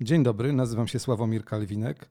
[0.00, 2.08] Dzień dobry, nazywam się Sławomir Kalwinek.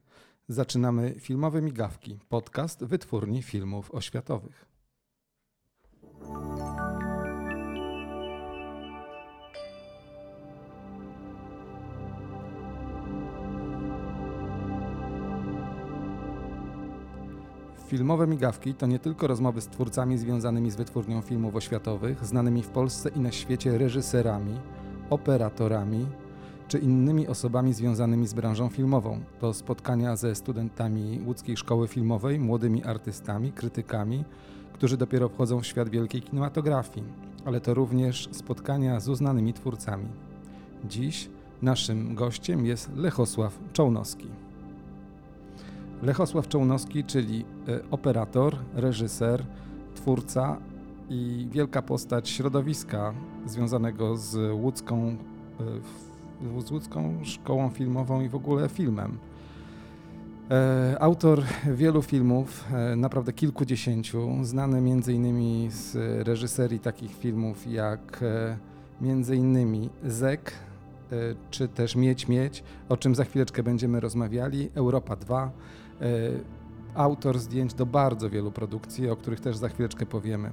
[0.48, 4.66] Zaczynamy Filmowe Migawki, podcast wytwórni filmów oświatowych.
[17.86, 22.68] Filmowe Migawki to nie tylko rozmowy z twórcami związanymi z wytwórnią filmów oświatowych, znanymi w
[22.68, 24.60] Polsce i na świecie reżyserami,
[25.10, 26.06] operatorami,
[26.68, 29.20] czy innymi osobami związanymi z branżą filmową.
[29.40, 34.24] To spotkania ze studentami łódzkiej szkoły filmowej, młodymi artystami, krytykami,
[34.72, 37.06] którzy dopiero wchodzą w świat wielkiej kinematografii,
[37.44, 40.06] ale to również spotkania z uznanymi twórcami.
[40.84, 41.28] Dziś
[41.62, 44.28] naszym gościem jest Lechosław Czołnowski.
[46.02, 49.44] Lechosław Czołnowski, czyli e, operator, reżyser,
[49.94, 50.56] twórca
[51.10, 53.14] i wielka postać środowiska
[53.46, 55.16] związanego z łódzką e,
[56.66, 59.18] z łódzką szkołą filmową i w ogóle filmem.
[60.50, 61.42] E, autor
[61.74, 68.56] wielu filmów, e, naprawdę kilkudziesięciu, znany między innymi z reżyserii takich filmów jak e,
[69.00, 70.52] między innymi Zek,
[71.50, 75.50] czy też Mieć Mieć, o czym za chwileczkę będziemy rozmawiali, Europa 2,
[76.94, 80.50] autor zdjęć do bardzo wielu produkcji, o których też za chwileczkę powiemy.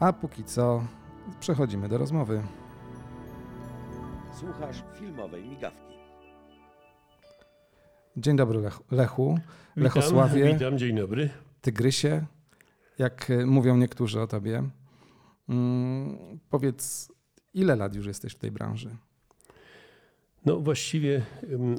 [0.00, 0.82] A póki co
[1.40, 2.42] przechodzimy do rozmowy.
[4.40, 5.94] Słuchasz filmowej migawki.
[8.16, 9.38] Dzień dobry Lech, Lechu,
[9.76, 10.42] Lechosławie.
[10.42, 11.30] Witam, witam, dzień dobry.
[11.60, 12.26] Tygrysie,
[12.98, 14.62] jak e, mówią niektórzy o tobie.
[15.48, 16.18] Mm,
[16.50, 17.12] powiedz,
[17.54, 18.96] ile lat już jesteś w tej branży?
[20.46, 21.22] No właściwie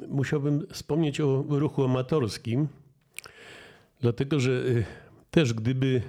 [0.08, 2.68] musiałbym wspomnieć o ruchu amatorskim,
[4.00, 4.84] dlatego że y,
[5.30, 6.02] też gdyby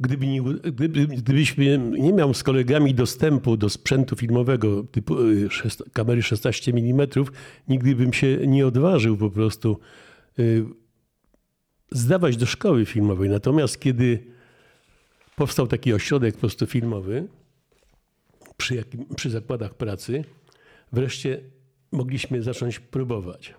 [0.00, 5.48] Gdyby nie, gdyby, gdybyśmy nie miał z kolegami dostępu do sprzętu filmowego typu y,
[5.92, 7.08] kamery 16 mm,
[7.68, 9.78] nigdy bym się nie odważył po prostu
[10.38, 10.64] y,
[11.90, 13.30] zdawać do szkoły filmowej.
[13.30, 14.26] Natomiast kiedy
[15.36, 17.28] powstał taki ośrodek po prostu filmowy
[18.56, 20.24] przy, jakim, przy zakładach pracy,
[20.92, 21.40] wreszcie
[21.92, 23.54] mogliśmy zacząć próbować.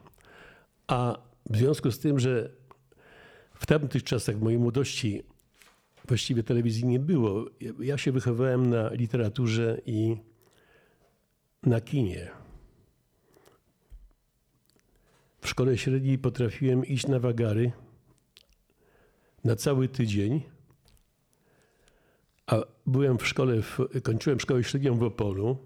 [0.87, 1.17] A
[1.49, 2.49] w związku z tym, że
[3.53, 5.23] w tamtych czasach mojej młodości
[6.07, 7.45] właściwie telewizji nie było.
[7.79, 10.17] Ja się wychowałem na literaturze i
[11.63, 12.31] na kinie.
[15.41, 17.71] W szkole średniej potrafiłem iść na wagary
[19.43, 20.41] na cały tydzień,
[22.47, 25.57] a byłem w szkole, w, kończyłem szkołę średnią w Opolu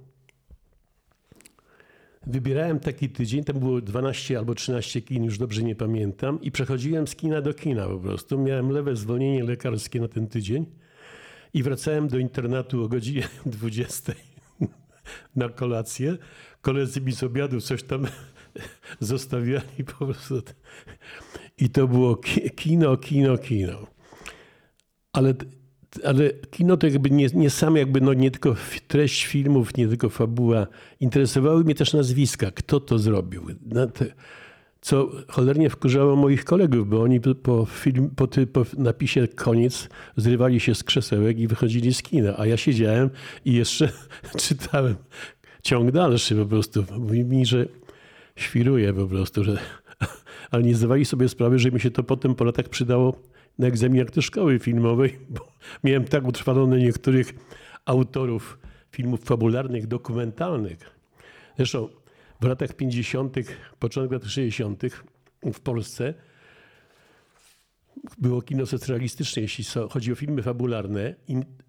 [2.30, 7.08] Wybierałem taki tydzień, tam było 12 albo 13 kin, już dobrze nie pamiętam, i przechodziłem
[7.08, 8.40] z kina do kina po prostu.
[8.40, 10.66] Miałem lewe zwolnienie lekarskie na ten tydzień
[11.54, 14.14] i wracałem do internatu o godzinie 20
[15.36, 16.18] na kolację.
[16.62, 18.08] Koledzy mi z obiadu coś tam
[19.00, 20.42] zostawiali po prostu.
[21.58, 22.16] I to było
[22.56, 23.88] kino, kino, kino.
[25.14, 25.34] Ale
[26.04, 28.56] ale kino to jakby nie, nie sam jakby, no nie tylko
[28.88, 30.68] treść filmów, nie tylko fabuła.
[31.00, 33.46] Interesowały mnie też nazwiska, kto to zrobił.
[34.82, 40.60] Co cholernie wkurzało moich kolegów, bo oni po, film, po, ty, po napisie koniec zrywali
[40.60, 43.10] się z krzesełek i wychodzili z kina, a ja siedziałem
[43.46, 43.92] i jeszcze
[44.48, 44.96] czytałem
[45.64, 46.86] ciąg dalszy po prostu.
[47.00, 47.66] Mówi mi, że
[48.36, 49.58] świruje po prostu, że
[50.52, 53.16] ale nie zdawali sobie sprawy, że mi się to potem po latach przydało
[53.60, 55.52] na egzaminach do szkoły filmowej, bo
[55.84, 57.34] miałem tak utrwalone niektórych
[57.86, 58.60] autorów
[58.92, 61.00] filmów fabularnych, dokumentalnych.
[61.58, 61.90] Zresztą
[62.42, 63.36] w latach 50.,
[63.80, 64.84] początek lat 60.
[65.54, 66.14] w Polsce
[68.18, 71.16] było kino socjalistyczne, jeśli chodzi o filmy fabularne.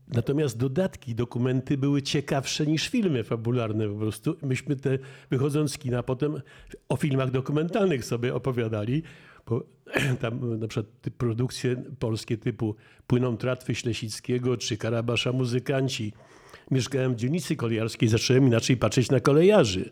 [0.09, 4.37] Natomiast dodatki, dokumenty były ciekawsze niż filmy fabularne po prostu.
[4.43, 4.99] Myśmy te,
[5.31, 6.43] wychodząc z kina, potem
[6.89, 9.03] o filmach dokumentalnych sobie opowiadali,
[10.21, 12.75] tam na przykład produkcje polskie typu
[13.07, 16.13] Płyną tratwy Ślesickiego czy Karabasza Muzykanci.
[16.71, 19.91] Mieszkałem w dzielnicy kolejarskiej, zacząłem inaczej patrzeć na kolejarzy.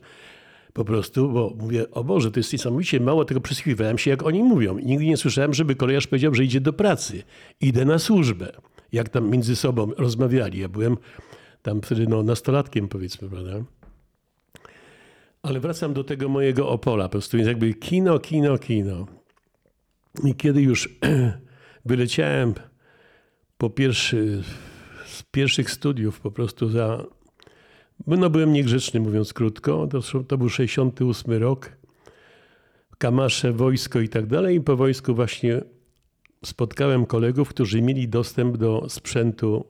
[0.73, 4.43] Po prostu, bo mówię, o Boże, to jest niesamowicie mało tego przysłuchiwałem się, jak oni
[4.43, 4.79] mówią.
[4.79, 7.23] nigdy nie słyszałem, żeby kolejarz powiedział, że idzie do pracy.
[7.61, 8.53] Idę na służbę.
[8.93, 10.59] Jak tam między sobą rozmawiali.
[10.59, 10.97] Ja byłem
[11.63, 13.65] tam wtedy no, nastolatkiem, powiedzmy, prawda?
[15.43, 17.05] Ale wracam do tego mojego Opola.
[17.05, 19.07] Po prostu jest jakby kino, kino, kino.
[20.25, 20.89] I kiedy już
[21.85, 22.55] wyleciałem
[23.59, 24.43] po pierwszy,
[25.07, 27.05] z pierwszych studiów po prostu za...
[28.07, 29.87] No byłem niegrzeczny, mówiąc krótko.
[29.87, 31.73] To, to był 68 rok.
[32.99, 34.57] Kamasze, wojsko i tak dalej.
[34.57, 35.63] I po wojsku właśnie
[36.45, 39.65] spotkałem kolegów, którzy mieli dostęp do sprzętu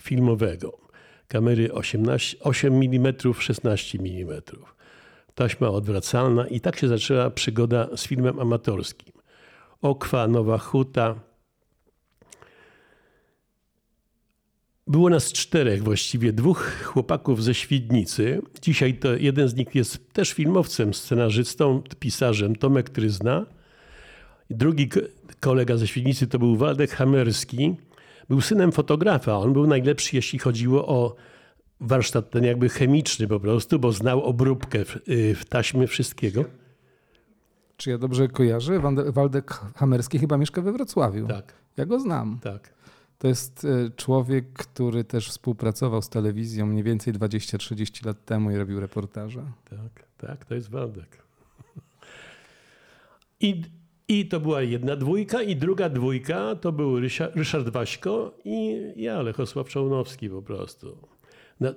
[0.00, 0.78] filmowego.
[1.28, 4.42] Kamery 18, 8 mm, 16 mm.
[5.34, 9.11] taśma odwracalna i tak się zaczęła przygoda z filmem amatorskim.
[9.82, 11.14] Okwa, Nowa Huta.
[14.86, 18.42] Było nas czterech właściwie, dwóch chłopaków ze Świdnicy.
[18.62, 23.46] Dzisiaj to jeden z nich jest też filmowcem, scenarzystą, pisarzem, Tomek Tryzna.
[24.50, 24.88] Drugi
[25.40, 27.76] kolega ze Świdnicy to był Waldek Hamerski.
[28.28, 29.38] Był synem fotografa.
[29.38, 31.16] On był najlepszy, jeśli chodziło o
[31.80, 36.61] warsztat ten jakby chemiczny po prostu, bo znał obróbkę w, y, w taśmy wszystkiego.
[37.76, 38.80] Czy ja dobrze kojarzę?
[39.12, 41.26] Waldek Hamerski chyba mieszka we Wrocławiu.
[41.26, 41.54] Tak.
[41.76, 42.38] Ja go znam.
[42.42, 42.74] Tak.
[43.18, 48.56] To jest y, człowiek, który też współpracował z telewizją mniej więcej 20-30 lat temu i
[48.56, 49.42] robił reportaże.
[49.70, 51.22] Tak, tak, to jest Waldek.
[53.40, 53.62] I,
[54.08, 59.22] I to była jedna dwójka i druga dwójka to był Ryszard, Ryszard Waśko i ja,
[59.22, 60.96] Lechosław Czołnowski po prostu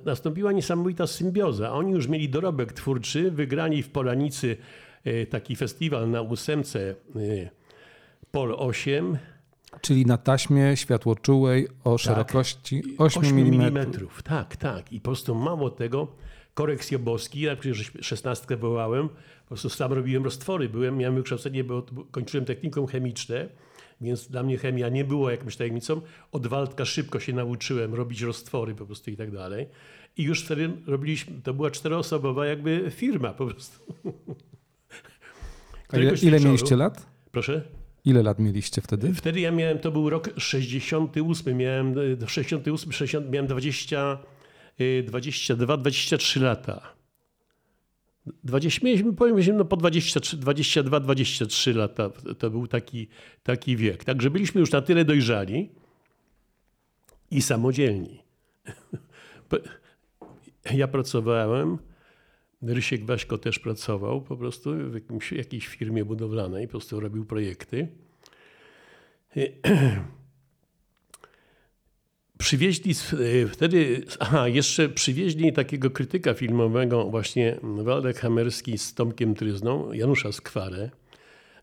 [0.06, 1.74] nastąpiła niesamowita symbioza.
[1.74, 4.85] Oni już mieli dorobek twórczy, wygrani w Polanicy e,
[5.30, 7.50] taki festiwal na ósemce e,
[8.32, 9.18] Pol 8.
[9.82, 12.00] Czyli na taśmie światłoczułej o tak.
[12.00, 13.88] szerokości 8, 8 mm.
[14.24, 14.94] Tak, tak.
[14.94, 16.08] I po prostu mało tego,
[16.54, 20.70] Korek Sjobowski, ja przecież szesnastkę wołałem, po prostu sam robiłem roztwory.
[20.70, 23.50] Byłem, miałem wykształcenie, bo kończyłem technikum chemiczne
[24.02, 26.02] więc dla mnie chemia nie była jakąś tajemnicą.
[26.32, 29.68] Od Waldka szybko się nauczyłem robić roztwory po prostu i tak dalej.
[30.18, 33.80] I już wtedy robiliśmy, to była czteroosobowa jakby firma po prostu.
[36.02, 37.06] Ile, ile mieliście lat?
[37.32, 37.62] Proszę?
[38.06, 39.14] Ile lat mieliście wtedy?
[39.14, 41.96] Wtedy ja miałem, to był rok 68, miałem
[42.28, 44.18] 68, 60, miałem 20,
[45.04, 46.96] 22, 23 lata.
[48.44, 52.10] 20, mieliśmy, powiem, no po 23, 22, 23 lata
[52.40, 53.08] to był taki,
[53.44, 54.04] taki wiek.
[54.04, 55.70] Także byliśmy już na tyle dojrzali
[57.32, 58.20] i samodzielni.
[60.74, 61.78] Ja pracowałem,
[62.74, 67.88] Rysiek Waśko też pracował po prostu w jakimś, jakiejś firmie budowlanej, po prostu robił projekty.
[72.38, 79.94] Przywieźli e, wtedy, aha, jeszcze przywieźli takiego krytyka filmowego, właśnie Waldek Hamerski z Tomkiem Tryzną,
[79.94, 80.90] Janusza Skwarę.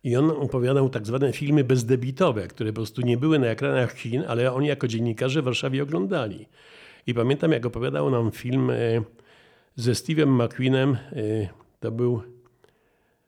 [0.04, 4.24] I on opowiadał tak zwane filmy bezdebitowe, które po prostu nie były na ekranach Chin,
[4.28, 6.48] ale oni jako dziennikarze w Warszawie oglądali.
[7.06, 9.02] I pamiętam, jak opowiadał nam film e,
[9.76, 11.48] ze Steve'em McQueenem, e,
[11.80, 12.22] to był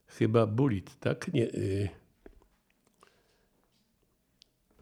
[0.07, 1.33] chyba Bullet, tak?
[1.33, 1.49] Nie,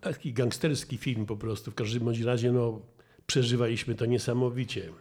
[0.02, 1.70] taki gangsterski film po prostu.
[1.70, 2.80] W każdym bądź razie no,
[3.26, 4.92] przeżywaliśmy to niesamowicie.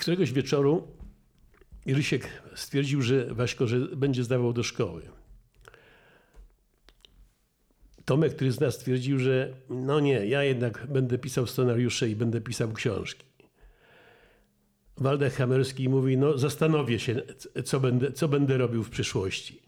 [0.00, 0.88] Któregoś wieczoru
[1.86, 5.02] Rysiek stwierdził, że Waśko, że będzie zdawał do szkoły.
[8.04, 12.40] Tomek, który z nas stwierdził, że no nie, ja jednak będę pisał scenariusze i będę
[12.40, 13.24] pisał książki.
[14.96, 17.22] Waldek Hamerski mówi, no zastanowię się,
[17.64, 19.62] co będę, co będę robił w przyszłości.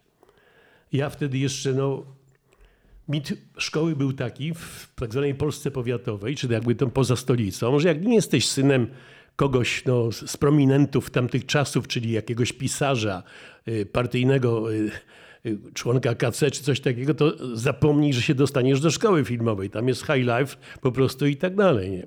[0.93, 2.07] Ja wtedy jeszcze, no,
[3.09, 7.89] mit szkoły był taki w tak zwanej Polsce powiatowej, czyli jakby tam poza stolicą, że
[7.89, 8.87] jak nie jesteś synem
[9.37, 13.23] kogoś no, z prominentów tamtych czasów, czyli jakiegoś pisarza
[13.69, 14.91] y, partyjnego, y,
[15.75, 19.71] członka KC czy coś takiego, to zapomnij, że się dostaniesz do szkoły filmowej.
[19.71, 21.91] Tam jest high life po prostu i tak dalej.
[21.91, 22.07] Nie?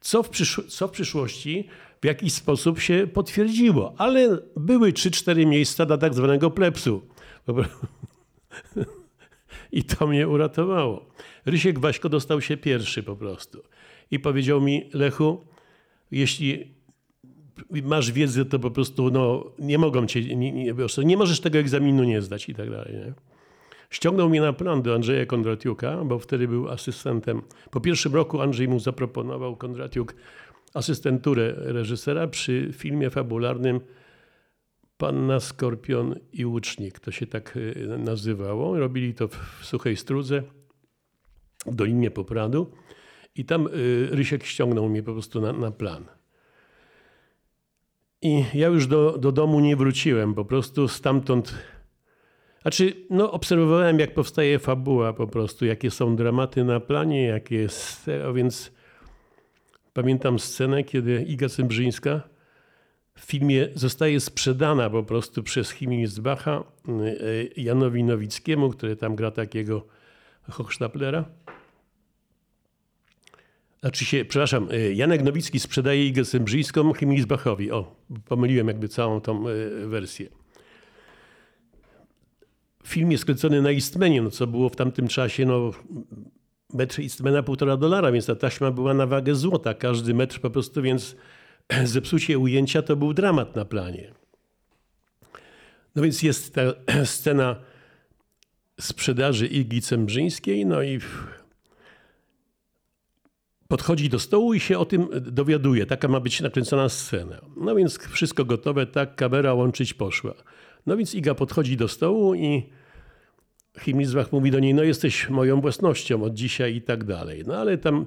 [0.00, 0.30] Co, w
[0.68, 1.68] co w przyszłości
[2.02, 7.02] w jakiś sposób się potwierdziło, ale były 3-4 miejsca dla tak zwanego plepsu.
[9.72, 11.08] I to mnie uratowało.
[11.46, 13.62] Rysiek Waśko dostał się pierwszy po prostu.
[14.10, 15.44] I powiedział mi, Lechu,
[16.10, 16.77] jeśli
[17.84, 20.74] masz wiedzę, to po prostu no, nie mogą cię, nie, nie,
[21.04, 22.94] nie możesz tego egzaminu nie zdać i tak dalej.
[22.94, 23.12] Nie?
[23.90, 27.42] Ściągnął mnie na plan do Andrzeja Kondratiuka, bo wtedy był asystentem.
[27.70, 30.14] Po pierwszym roku Andrzej mu zaproponował Kondratiuk
[30.74, 33.80] asystenturę reżysera przy filmie fabularnym
[34.96, 37.00] Panna, Skorpion i Łucznik.
[37.00, 38.78] To się tak y, nazywało.
[38.78, 40.42] Robili to w Suchej Strudze,
[41.66, 42.70] w Dolinie Popradu.
[43.34, 46.04] I tam y, Rysiek ściągnął mnie po prostu na, na plan.
[48.22, 51.54] I ja już do, do domu nie wróciłem, po prostu stamtąd.
[52.62, 58.10] Znaczy, no, obserwowałem, jak powstaje fabuła, po prostu, jakie są dramaty na planie, jakie jest.
[58.28, 58.72] A więc
[59.92, 62.20] pamiętam scenę, kiedy Iga Cymbrzyńska
[63.14, 69.30] w filmie zostaje sprzedana po prostu przez Himmelsbacha y, y, Janowi Nowickiemu, który tam gra
[69.30, 69.86] takiego
[70.50, 71.24] Hochstaplera.
[73.80, 77.70] Znaczy się, przepraszam, y, Janek Nowicki sprzedaje Igę Sembrzyńską Himmelbachowi.
[77.70, 79.44] O, pomyliłem jakby całą tą
[79.86, 80.28] wersję.
[82.86, 85.70] Film jest skręcony na Istmenie, no co było w tamtym czasie, no
[86.74, 89.74] metr Istmena półtora dolara, więc ta taśma była na wagę złota.
[89.74, 91.16] Każdy metr po prostu, więc
[91.84, 94.14] zepsucie ujęcia to był dramat na planie.
[95.94, 96.62] No więc jest ta
[97.04, 97.56] scena
[98.80, 100.98] sprzedaży Igi Cembrzyńskiej, no i
[103.68, 105.86] podchodzi do stołu i się o tym dowiaduje.
[105.86, 107.40] Taka ma być nakręcona scena.
[107.56, 110.34] No więc wszystko gotowe, tak, kamera łączyć poszła.
[110.86, 112.62] No więc Iga podchodzi do stołu i
[113.80, 117.44] Himilsbach mówi do niej, no jesteś moją własnością od dzisiaj i tak dalej.
[117.46, 118.06] No ale tam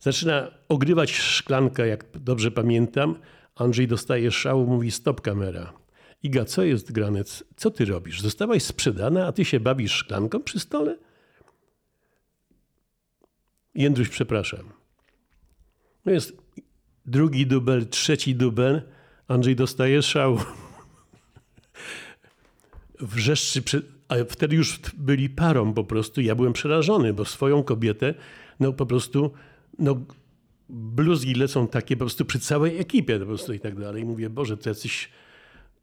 [0.00, 3.18] zaczyna ogrywać szklankę, jak dobrze pamiętam.
[3.54, 5.72] Andrzej dostaje szału, mówi stop kamera.
[6.22, 7.44] Iga, co jest granec?
[7.56, 8.20] Co ty robisz?
[8.20, 10.98] Zostałaś sprzedana, a ty się bawisz szklanką przy stole?
[13.74, 14.81] Jędruś, przepraszam.
[16.06, 16.42] Jest
[17.06, 18.82] drugi dubel, trzeci dubel.
[19.28, 20.38] Andrzej dostaje szału.
[23.00, 26.20] Wrzeszczy, a wtedy już byli parą po prostu.
[26.20, 28.14] Ja byłem przerażony, bo swoją kobietę,
[28.60, 29.32] no po prostu,
[29.78, 30.00] no
[30.68, 34.04] bluzgi lecą takie po prostu przy całej ekipie po prostu i tak dalej.
[34.04, 35.10] Mówię, Boże, to jacyś,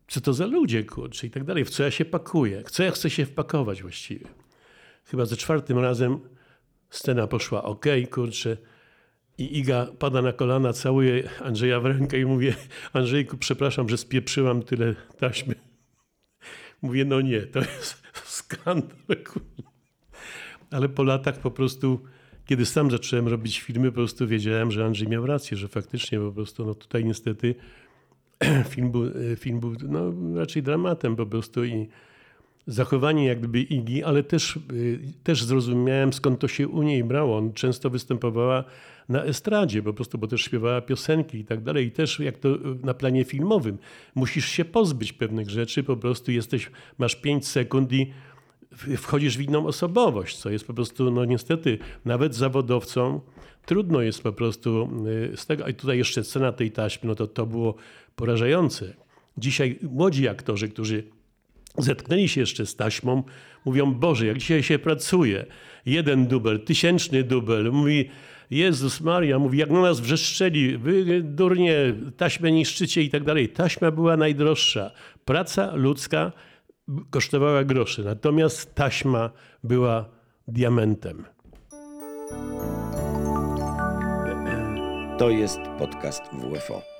[0.07, 1.65] co to za ludzie, kurczę, i tak dalej.
[1.65, 2.63] W co ja się pakuję?
[2.63, 4.27] Co ja chcę się wpakować właściwie?
[5.05, 6.19] Chyba za czwartym razem
[6.89, 8.57] scena poszła ok, kurczę.
[9.39, 12.55] I Iga pada na kolana, całuje Andrzeja w rękę i mówię,
[12.93, 15.55] Andrzejku, przepraszam, że spieprzyłam tyle taśmy.
[16.81, 18.97] Mówię, no nie, to jest skandal.
[20.71, 21.99] Ale po latach po prostu,
[22.45, 26.31] kiedy sam zacząłem robić filmy, po prostu wiedziałem, że Andrzej miał rację, że faktycznie po
[26.31, 27.55] prostu, no tutaj niestety
[28.71, 31.87] film był, film był no, raczej dramatem po prostu i
[32.67, 37.37] zachowanie jak gdyby Igi, ale też, y, też zrozumiałem skąd to się u niej brało.
[37.37, 38.63] On często występowała
[39.09, 41.87] na estradzie po prostu, bo też śpiewała piosenki i tak dalej.
[41.87, 42.49] I też jak to
[42.83, 43.77] na planie filmowym,
[44.15, 48.13] musisz się pozbyć pewnych rzeczy, po prostu jesteś, masz 5 sekund i
[48.97, 53.21] wchodzisz w inną osobowość, co jest po prostu, no niestety, nawet zawodowcom
[53.65, 54.89] trudno jest po prostu
[55.33, 55.67] y, z tego.
[55.67, 57.75] I tutaj jeszcze scena tej taśmy, no to to było
[58.15, 58.93] porażające.
[59.37, 61.03] Dzisiaj młodzi aktorzy, którzy
[61.77, 63.23] zetknęli się jeszcze z taśmą,
[63.65, 65.45] mówią, Boże, jak dzisiaj się pracuje.
[65.85, 67.71] Jeden dubel, tysięczny dubel.
[67.71, 68.09] Mówi,
[68.49, 73.49] Jezus Maria, mówi, jak na nas wrzeszczeli, wy durnie, taśmę niszczycie i tak dalej.
[73.49, 74.91] Taśma była najdroższa.
[75.25, 76.31] Praca ludzka
[77.09, 79.29] kosztowała groszy, natomiast taśma
[79.63, 80.05] była
[80.47, 81.25] diamentem.
[85.17, 86.98] To jest podcast WFO.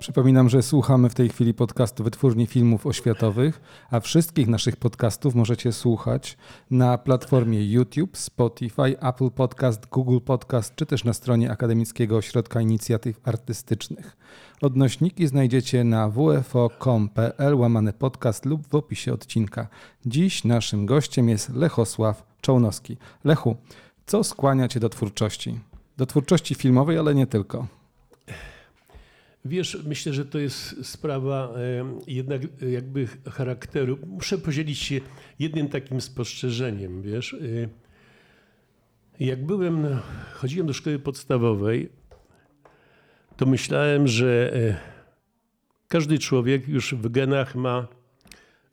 [0.00, 5.72] Przypominam, że słuchamy w tej chwili podcastu Wytwórni Filmów Oświatowych, a wszystkich naszych podcastów możecie
[5.72, 6.36] słuchać
[6.70, 13.20] na platformie YouTube, Spotify, Apple Podcast, Google Podcast, czy też na stronie Akademickiego Ośrodka Inicjatyw
[13.24, 14.16] Artystycznych.
[14.62, 19.68] Odnośniki znajdziecie na wfo.com.pl łamany podcast lub w opisie odcinka.
[20.06, 22.96] Dziś naszym gościem jest Lechosław Czołnowski.
[23.24, 23.56] Lechu,
[24.06, 25.60] co skłania Cię do twórczości?
[25.96, 27.77] Do twórczości filmowej, ale nie tylko.
[29.48, 31.54] Wiesz, myślę, że to jest sprawa
[32.06, 33.98] jednak jakby charakteru.
[34.06, 35.00] Muszę podzielić się
[35.38, 37.32] jednym takim spostrzeżeniem, wiesz.
[37.32, 37.68] Y,
[39.20, 39.86] jak byłem,
[40.34, 41.88] chodziłem do szkoły podstawowej,
[43.36, 44.80] to myślałem, że e,
[45.88, 47.88] każdy człowiek już w genach ma,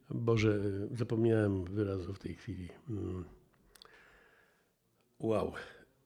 [0.09, 0.59] Boże,
[0.91, 2.69] zapomniałem wyrazu w tej chwili.
[2.89, 3.25] Mm.
[5.19, 5.53] Wow.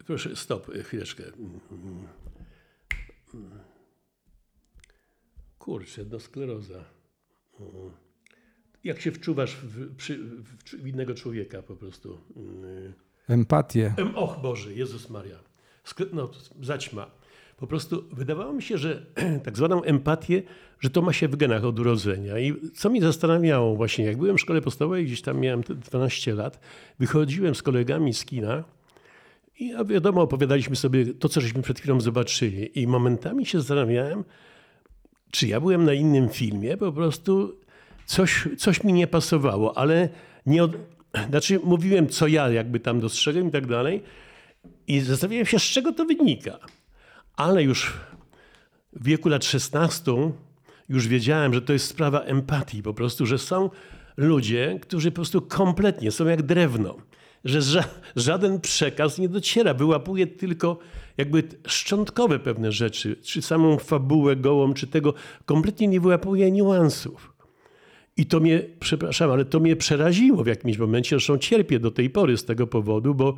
[0.06, 1.24] Proszę, stop, chwileczkę.
[5.60, 6.84] Kurczę, no skleroza.
[8.84, 10.20] Jak się wczuwasz w, przy,
[10.80, 12.18] w innego człowieka po prostu?
[12.36, 12.94] Mm.
[13.28, 13.94] Empatię.
[13.98, 15.40] Em, och Boże, Jezus Maria.
[15.84, 16.30] Skle, no,
[16.62, 17.12] zaćma.
[17.58, 19.06] Po prostu wydawało mi się, że
[19.46, 20.44] tak zwaną empatię,
[20.80, 22.40] że to ma się w genach od urodzenia.
[22.40, 26.60] I co mi zastanawiało właśnie, jak byłem w szkole podstawowej, gdzieś tam miałem 12 lat,
[27.00, 28.64] wychodziłem z kolegami z kina
[29.60, 32.80] i wiadomo, opowiadaliśmy sobie to, co żeśmy przed chwilą zobaczyli.
[32.80, 34.24] I momentami się zastanawiałem,
[35.32, 37.56] czy ja byłem na innym filmie, po prostu
[38.06, 40.10] coś, coś mi nie pasowało, ale
[40.46, 40.72] nie od...
[41.30, 44.04] Znaczy mówiłem, co ja jakby tam dostrzegłem i tak dalej
[44.88, 46.60] i zastanawiałem się, z czego to wynika.
[47.36, 47.94] Ale już
[48.94, 50.12] w wieku lat 16
[50.90, 53.70] już wiedziałem, że to jest sprawa empatii po prostu, że są
[54.18, 56.98] ludzie, którzy po prostu kompletnie są jak drewno
[57.46, 57.84] że ża
[58.16, 60.78] żaden przekaz nie dociera, wyłapuje tylko
[61.18, 65.14] jakby szczątkowe pewne rzeczy, czy samą fabułę gołą, czy tego,
[65.46, 67.34] kompletnie nie wyłapuje niuansów.
[68.18, 72.10] I to mnie, przepraszam, ale to mnie przeraziło w jakimś momencie, zresztą cierpię do tej
[72.10, 73.36] pory z tego powodu, bo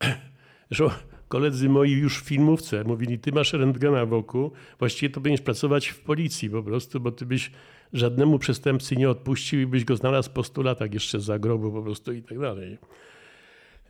[0.70, 0.90] zresztą
[1.28, 6.00] koledzy moi już w filmówce mówili, ty masz rentgena wokół, właściwie to będziesz pracować w
[6.00, 7.50] policji po prostu, bo ty byś
[7.92, 11.82] żadnemu przestępcy nie odpuścił i byś go znalazł po stu latach jeszcze za grobu po
[11.82, 12.78] prostu i tak dalej.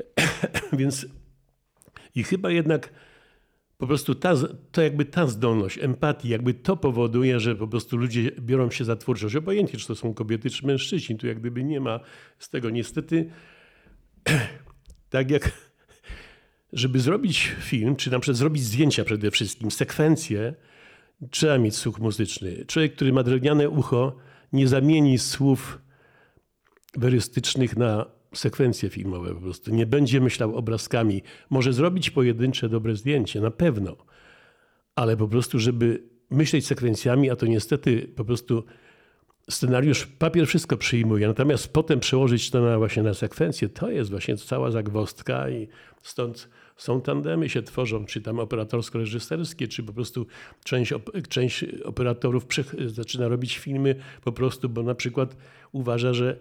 [0.78, 1.06] Więc
[2.14, 2.90] i chyba jednak
[3.78, 4.34] po prostu ta,
[4.72, 8.96] to jakby ta zdolność, empatii, jakby to powoduje, że po prostu ludzie biorą się za
[8.96, 9.36] twórczość.
[9.36, 11.16] Obojętnie, czy to są kobiety, czy mężczyźni.
[11.16, 12.00] Tu jak gdyby nie ma
[12.38, 12.70] z tego.
[12.70, 13.30] Niestety,
[15.10, 15.52] tak jak
[16.72, 20.54] żeby zrobić film, czy na przykład zrobić zdjęcia przede wszystkim, sekwencje,
[21.30, 22.64] trzeba mieć słuch muzyczny.
[22.66, 24.16] Człowiek, który ma drewniane ucho,
[24.52, 25.78] nie zamieni słów
[26.96, 29.70] werystycznych na sekwencje filmowe po prostu.
[29.70, 31.22] Nie będzie myślał obrazkami.
[31.50, 33.96] Może zrobić pojedyncze dobre zdjęcie, na pewno.
[34.96, 38.64] Ale po prostu, żeby myśleć sekwencjami, a to niestety po prostu
[39.50, 44.36] scenariusz, papier wszystko przyjmuje, natomiast potem przełożyć to na właśnie na sekwencję, to jest właśnie
[44.36, 45.68] cała zagwostka i
[46.02, 50.26] stąd są tandemy się tworzą, czy tam operatorsko-reżyserskie, czy po prostu
[50.64, 50.92] część,
[51.28, 52.46] część operatorów
[52.86, 53.94] zaczyna robić filmy
[54.24, 55.36] po prostu, bo na przykład
[55.72, 56.36] uważa, że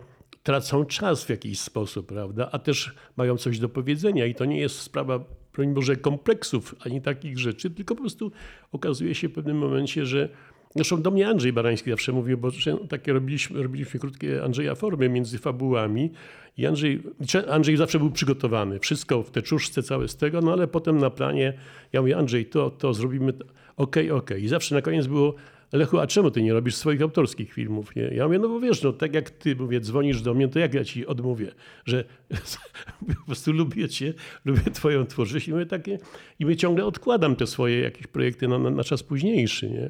[0.48, 2.50] tracą czas w jakiś sposób, prawda?
[2.52, 5.20] A też mają coś do powiedzenia i to nie jest sprawa,
[5.54, 8.32] broń Boże, kompleksów ani takich rzeczy, tylko po prostu
[8.72, 10.30] okazuje się w pewnym momencie, że
[10.76, 12.50] Zresztą do mnie Andrzej Barański zawsze mówił, bo
[12.90, 16.12] takie robiliśmy, robiliśmy krótkie Andrzeja formy między fabułami
[16.58, 17.04] i Andrzej,
[17.50, 18.80] Andrzej zawsze był przygotowany.
[18.80, 21.54] Wszystko w teczuszce całe z tego, no ale potem na planie
[21.94, 23.46] ja mówię, Andrzej, to, to zrobimy, okej,
[23.78, 24.18] okay, okej.
[24.18, 24.40] Okay.
[24.40, 25.34] I zawsze na koniec było,
[25.72, 27.96] Lechu, a czemu ty nie robisz swoich autorskich filmów?
[27.96, 28.04] Nie?
[28.04, 30.74] Ja mówię, no bo wiesz, no tak jak ty mówię, dzwonisz do mnie, to jak
[30.74, 31.52] ja ci odmówię,
[31.86, 32.04] że
[33.20, 34.14] po prostu lubię cię,
[34.46, 36.00] lubię twoją twórczość i mówię takie,
[36.40, 39.90] i my ciągle odkładam te swoje jakieś projekty na, na, na czas późniejszy, nie?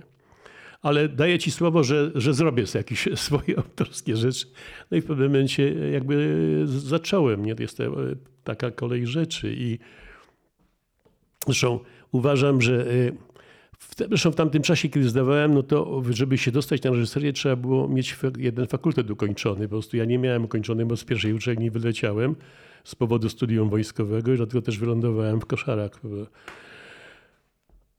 [0.81, 4.47] ale daję ci słowo, że, że zrobię jakieś swoje autorskie rzeczy.
[4.91, 7.55] No i w pewnym momencie jakby zacząłem, nie?
[7.59, 7.83] Jest to
[8.43, 9.79] taka kolej rzeczy i
[11.45, 11.79] zresztą
[12.11, 12.85] uważam, że
[14.09, 17.87] Zresztą w tamtym czasie, kiedy zdawałem, no to żeby się dostać na reżyserię, trzeba było
[17.87, 19.67] mieć jeden fakultet ukończony.
[19.67, 22.35] Po prostu ja nie miałem ukończony, bo z pierwszej uczelni wyleciałem
[22.83, 25.91] z powodu studium wojskowego i dlatego też wylądowałem w koszarach.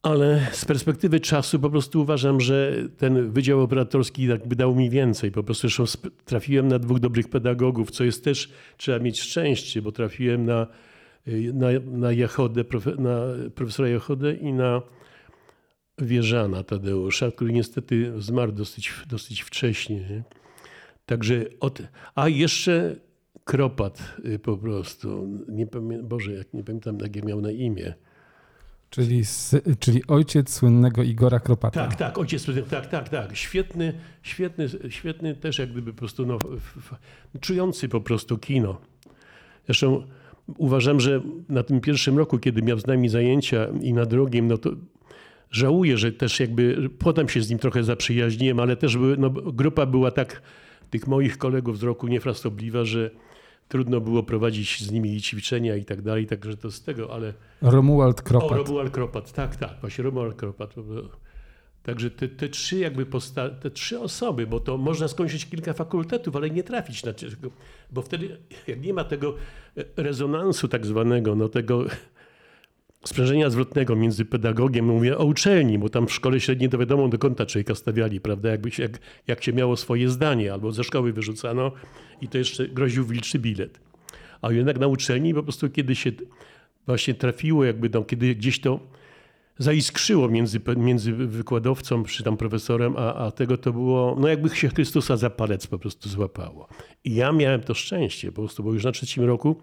[0.02, 5.32] Ale z perspektywy czasu po prostu uważam, że ten wydział operatorski jakby dał mi więcej.
[5.32, 5.85] Po prostu zresztą
[6.24, 10.66] trafiłem na dwóch dobrych pedagogów, co jest też, trzeba mieć szczęście, bo trafiłem na,
[11.55, 12.64] na, na, Jachodę,
[12.98, 13.20] na
[13.55, 14.83] profesora Jachodę i na
[16.00, 20.22] Wieżana Tadeusza, który niestety zmarł dosyć, dosyć wcześnie.
[21.06, 21.82] Także od,
[22.14, 22.96] a jeszcze
[23.44, 25.28] Kropat y, po prostu.
[25.48, 27.94] Nie pamiętam, Boże, jak nie pamiętam, jak miał na imię.
[28.90, 29.22] Czyli,
[29.78, 31.87] czyli ojciec słynnego Igora Kropata.
[31.87, 33.37] Tak, tak, ojciec słynnego, tak, tak, tak.
[33.37, 36.38] Świetny, świetny, świetny też jak gdyby po prostu no,
[37.40, 38.80] czujący po prostu kino.
[39.66, 40.02] Zresztą
[40.56, 44.58] uważam, że na tym pierwszym roku, kiedy miał z nami zajęcia i na drugim, no
[44.58, 44.70] to
[45.50, 49.87] żałuję, że też jakby potem się z nim trochę zaprzyjaźniłem, ale też były, no, grupa
[49.87, 50.42] była tak
[50.90, 53.11] tych moich kolegów z roku niefrasobliwa, że
[53.68, 57.34] trudno było prowadzić z nimi ćwiczenia i tak dalej, także to z tego, ale...
[57.62, 58.52] Romuald Kropat.
[58.52, 60.74] O, Romuald Kropat, tak, tak, właśnie Romuald Kropat.
[61.82, 66.37] Także te, te trzy jakby posta- te trzy osoby, bo to można skończyć kilka fakultetów,
[66.37, 67.12] ale nie trafić na
[67.90, 69.34] bo wtedy jak nie ma tego
[69.96, 71.84] rezonansu tak zwanego, no tego
[73.04, 77.18] sprzężenia zwrotnego między pedagogiem, mówię o uczelni, bo tam w szkole średniej to wiadomo do
[77.18, 81.12] kąta człowieka stawiali, prawda, Jakby się, jak, jak się miało swoje zdanie, albo ze szkoły
[81.12, 81.72] wyrzucano
[82.20, 83.80] i to jeszcze groził wilczy bilet.
[84.42, 86.12] A jednak na uczelni po prostu kiedy się
[86.87, 88.80] właśnie trafiło, jakby tam, kiedy gdzieś to
[89.58, 94.68] zaiskrzyło między, między wykładowcą czy tam profesorem, a, a tego to było, no jakby się
[94.68, 96.68] Chrystusa za palec po prostu złapało.
[97.04, 99.61] I ja miałem to szczęście po prostu, bo już na trzecim roku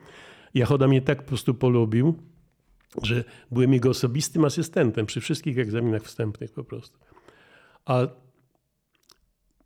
[0.53, 2.15] Jachoda mnie tak po prostu polubił,
[3.03, 6.99] że byłem jego osobistym asystentem przy wszystkich egzaminach wstępnych po prostu.
[7.85, 8.07] A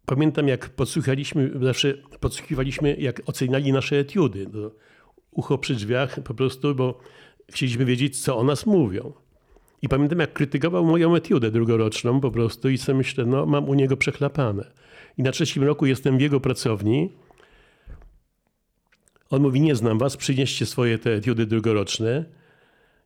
[0.05, 4.47] pamiętam, jak podsłuchaliśmy, zawsze podsłuchiwaliśmy, jak oceniali nasze etiudy.
[4.53, 4.71] No,
[5.31, 6.99] ucho przy drzwiach po prostu, bo
[7.51, 9.13] chcieliśmy wiedzieć, co o nas mówią.
[9.81, 13.73] I pamiętam, jak krytykował moją etiudę drugoroczną po prostu i sobie myślę, no mam u
[13.73, 14.71] niego przechlapane.
[15.17, 17.13] I na trzecim roku jestem w jego pracowni.
[19.29, 22.25] On mówi, nie znam was, przynieście swoje te etiudy drugoroczne.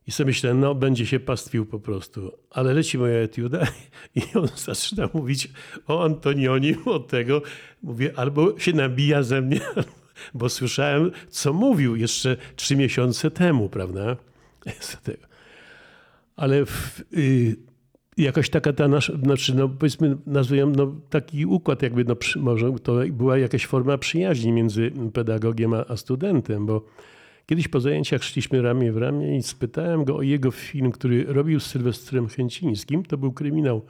[0.06, 2.32] I sobie myślę, no będzie się pastwił po prostu.
[2.50, 3.66] Ale leci moja etiuda
[4.16, 5.48] i on zaczyna mówić
[5.86, 7.42] o Antonionim, o tego.
[7.82, 9.60] Mówię, albo się nabija ze mnie,
[10.34, 14.16] bo słyszałem, co mówił jeszcze trzy miesiące temu, prawda?
[16.36, 17.56] Ale w, y,
[18.16, 22.94] jakaś taka ta nasza, znaczy no powiedzmy, nazwijmy no, taki układ jakby, no, może to
[23.10, 26.86] była jakaś forma przyjaźni między pedagogiem a, a studentem, bo
[27.46, 31.60] Kiedyś po zajęciach szliśmy ramię w ramię i spytałem go o jego film, który robił
[31.60, 33.04] z Sylwestrem Chęcińskim.
[33.04, 33.82] To był kryminał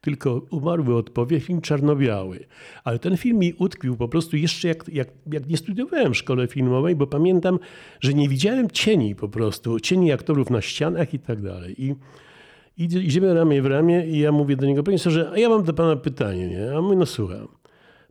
[0.00, 2.44] tylko umarły odpowie, film czarno-biały.
[2.84, 6.46] Ale ten film mi utkwił po prostu jeszcze jak, jak, jak nie studiowałem w szkole
[6.46, 7.58] filmowej, bo pamiętam,
[8.00, 11.84] że nie widziałem cieni po prostu, cieni aktorów na ścianach i tak dalej.
[11.84, 11.94] I,
[12.78, 15.72] Idziemy ramię w ramię i ja mówię do niego, panie że a ja mam do
[15.72, 16.76] pana pytanie, nie?
[16.76, 17.48] A mówi, no słucham.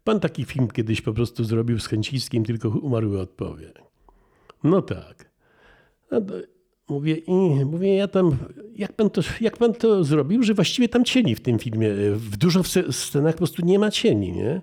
[0.03, 3.71] Pan taki film kiedyś po prostu zrobił z Chęciskim, tylko umarły odpowie.
[4.63, 5.31] No tak.
[6.11, 6.21] No
[6.89, 8.37] mówię, i mówię, ja tam,
[8.75, 12.37] jak pan, to, jak pan to zrobił, że właściwie tam cieni w tym filmie, w
[12.37, 14.61] dużo scenach po prostu nie ma cieni, nie?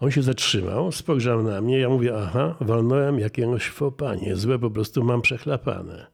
[0.00, 5.04] On się zatrzymał, spojrzał na mnie, ja mówię, aha, walnąłem jakiegoś fopanie, złe po prostu
[5.04, 6.06] mam przechlapane.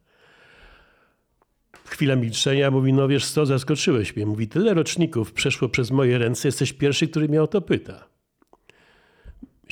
[1.85, 4.25] Chwila milczenia, mówi, no wiesz co, zaskoczyłeś mnie.
[4.25, 8.12] Mówi, tyle roczników przeszło przez moje ręce, jesteś pierwszy, który mnie o to pyta.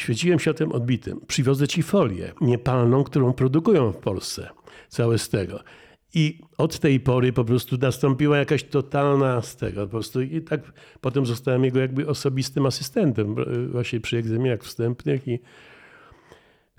[0.02, 1.22] Świeciłem się tym odbitym.
[1.28, 4.50] Przywiozę ci folię niepalną, którą produkują w Polsce.
[4.90, 5.64] Całe z tego.
[6.14, 9.82] I od tej pory po prostu nastąpiła jakaś totalna z tego.
[9.82, 13.36] Po prostu I tak potem zostałem jego jakby osobistym asystentem
[13.72, 15.28] właśnie przy egzaminach wstępnych.
[15.28, 15.40] I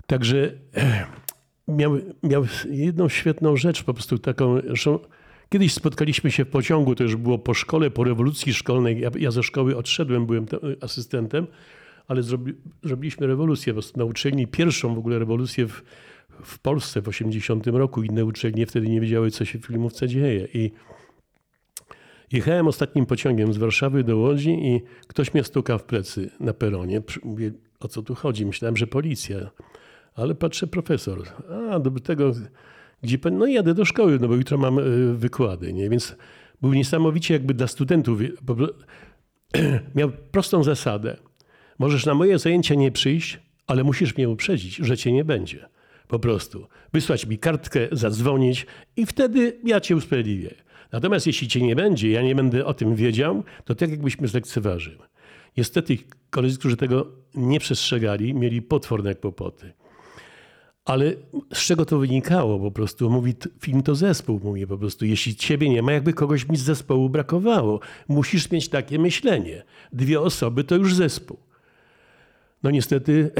[0.07, 0.51] także
[1.67, 4.97] miał, miał jedną świetną rzecz, po prostu taką, że
[5.49, 8.99] kiedyś spotkaliśmy się w pociągu, to już było po szkole, po rewolucji szkolnej.
[8.99, 10.45] Ja, ja ze szkoły odszedłem, byłem
[10.81, 11.47] asystentem,
[12.07, 15.83] ale zrobi, zrobiliśmy rewolucję na uczelni, pierwszą w ogóle rewolucję w,
[16.43, 18.03] w Polsce w 80 roku.
[18.03, 20.47] Inne uczelnie wtedy nie wiedziały, co się w filmówce dzieje.
[20.53, 20.71] I
[22.31, 27.01] jechałem ostatnim pociągiem z Warszawy do Łodzi i ktoś mnie stuka w plecy na peronie.
[27.23, 28.45] Mówię, o co tu chodzi?
[28.45, 29.51] Myślałem, że policja.
[30.15, 31.23] Ale patrzę, profesor.
[31.71, 32.31] A, do tego,
[33.03, 33.37] gdzie pan...
[33.37, 35.89] No jadę do szkoły, no bo jutro mam e, wykłady, nie?
[35.89, 36.15] Więc
[36.61, 38.19] był niesamowicie jakby dla studentów...
[39.95, 41.17] Miał prostą zasadę.
[41.79, 45.65] Możesz na moje zajęcia nie przyjść, ale musisz mnie uprzedzić, że cię nie będzie.
[46.07, 46.67] Po prostu.
[46.93, 50.55] Wysłać mi kartkę, zadzwonić i wtedy ja cię usprawiedliwię.
[50.91, 54.99] Natomiast jeśli cię nie będzie, ja nie będę o tym wiedział, to tak jakbyśmy zlekceważył.
[55.57, 55.97] Niestety
[56.29, 59.73] koledzy, którzy tego nie przestrzegali, mieli potworne kłopoty.
[60.85, 61.13] Ale
[61.53, 62.59] z czego to wynikało?
[62.59, 65.05] Po prostu mówi, film to zespół, mówi po prostu.
[65.05, 67.79] Jeśli ciebie nie ma, jakby kogoś mi z zespołu brakowało.
[68.07, 69.63] Musisz mieć takie myślenie.
[69.93, 71.37] Dwie osoby to już zespół.
[72.63, 73.31] No niestety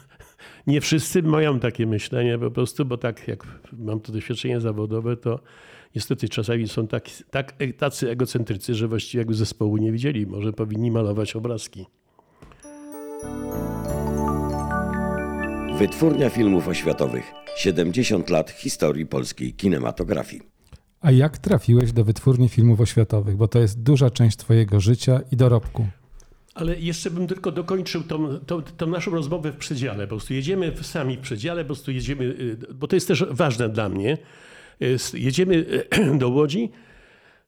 [0.66, 5.40] nie wszyscy mają takie myślenie po prostu, bo tak jak mam to doświadczenie zawodowe, to
[5.94, 10.26] niestety czasami są tak, tak, tacy egocentrycy, że właściwie jakby zespołu nie widzieli.
[10.26, 11.86] Może powinni malować obrazki.
[15.78, 17.32] Wytwórnia filmów oświatowych.
[17.56, 20.42] 70 lat historii polskiej kinematografii.
[21.00, 23.36] A jak trafiłeś do wytwórni filmów oświatowych?
[23.36, 25.86] Bo to jest duża część Twojego życia i dorobku.
[26.56, 30.06] Ale jeszcze bym tylko dokończył tą, tą, tą, naszą rozmowę w przedziale.
[30.06, 33.68] Po prostu jedziemy sami w przedziale, po prostu jedziemy, y, bo to jest też ważne
[33.68, 34.18] dla mnie.
[35.14, 35.64] Jedziemy
[36.20, 36.70] do Łodzi.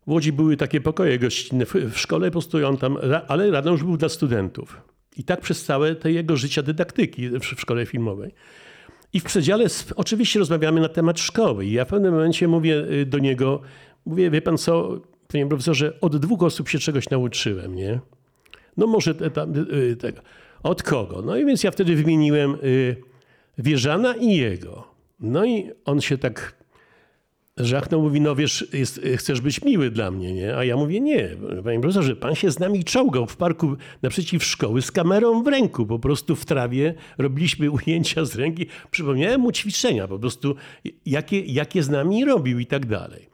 [0.07, 3.85] W Łodzi były takie pokoje gościnne w, szkole, po prostu on tam, ale rano już
[3.85, 4.81] był dla studentów.
[5.16, 8.35] I tak przez całe te jego życia dydaktyki w, szkole filmowej.
[9.12, 9.66] I w przedziale
[9.97, 11.66] oczywiście rozmawiamy na temat szkoły.
[11.66, 13.61] I ja w pewnym momencie mówię y, do niego,
[14.07, 18.01] mówię, wie pan co, panie profesorze, od dwóch osób się czegoś nauczyłem, nie?
[18.79, 20.21] No może te, tam, y, tego.
[20.62, 21.23] Od kogo?
[21.23, 22.97] No i więc ja wtedy wymieniłem y,
[23.59, 24.88] Wieżana i jego.
[25.21, 26.59] No i on się tak
[27.57, 30.57] żachnął, mówi, no wiesz, jest, chcesz być miły dla mnie, nie?
[30.57, 34.83] A ja mówię, nie, panie profesorze, pan się z nami czołgał w parku naprzeciw szkoły
[34.83, 38.67] z kamerą w ręku, po prostu w trawie robiliśmy ujęcia z ręki.
[38.91, 40.55] Przypomniałem mu ćwiczenia, po prostu
[41.07, 43.28] jakie, jakie z nami robił i tak dalej.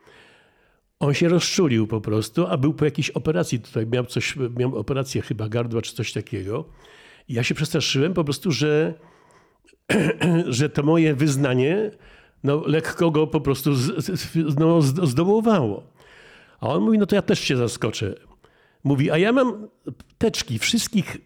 [1.04, 5.22] On się rozczulił po prostu, a był po jakiejś operacji tutaj, miał coś, miał operację
[5.22, 6.64] chyba gardła czy coś takiego.
[7.28, 8.94] I ja się przestraszyłem po prostu, że,
[10.48, 11.90] że to moje wyznanie
[12.44, 15.82] no, lekko go po prostu z, no, zdołowało.
[16.60, 18.14] A on mówi, no to ja też cię zaskoczę.
[18.84, 19.68] Mówi, a ja mam
[20.18, 21.16] teczki wszystkich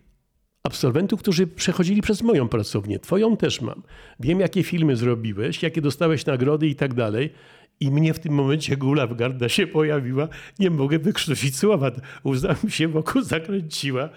[0.62, 2.98] absolwentów, którzy przechodzili przez moją pracownię.
[2.98, 3.82] Twoją też mam.
[4.20, 7.32] Wiem, jakie filmy zrobiłeś, jakie dostałeś nagrody i tak dalej.
[7.80, 10.28] I mnie w tym momencie gula w garda się pojawiła.
[10.58, 11.90] Nie mogę wykrztusić słowa.
[12.24, 14.08] Łza mi się wokół zakręciła.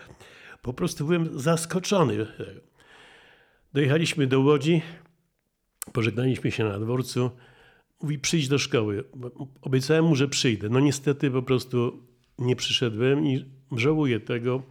[0.62, 2.28] Po prostu byłem zaskoczony.
[3.74, 4.82] Dojechaliśmy do Łodzi,
[5.94, 7.32] pożegnaliśmy się na dworcu.
[8.02, 9.04] Mówi, przyjdź do szkoły.
[9.62, 10.70] Obiecałem mu, że przyjdę.
[10.70, 12.04] No niestety po prostu
[12.40, 14.64] nie przyszedłem i żałuję tego.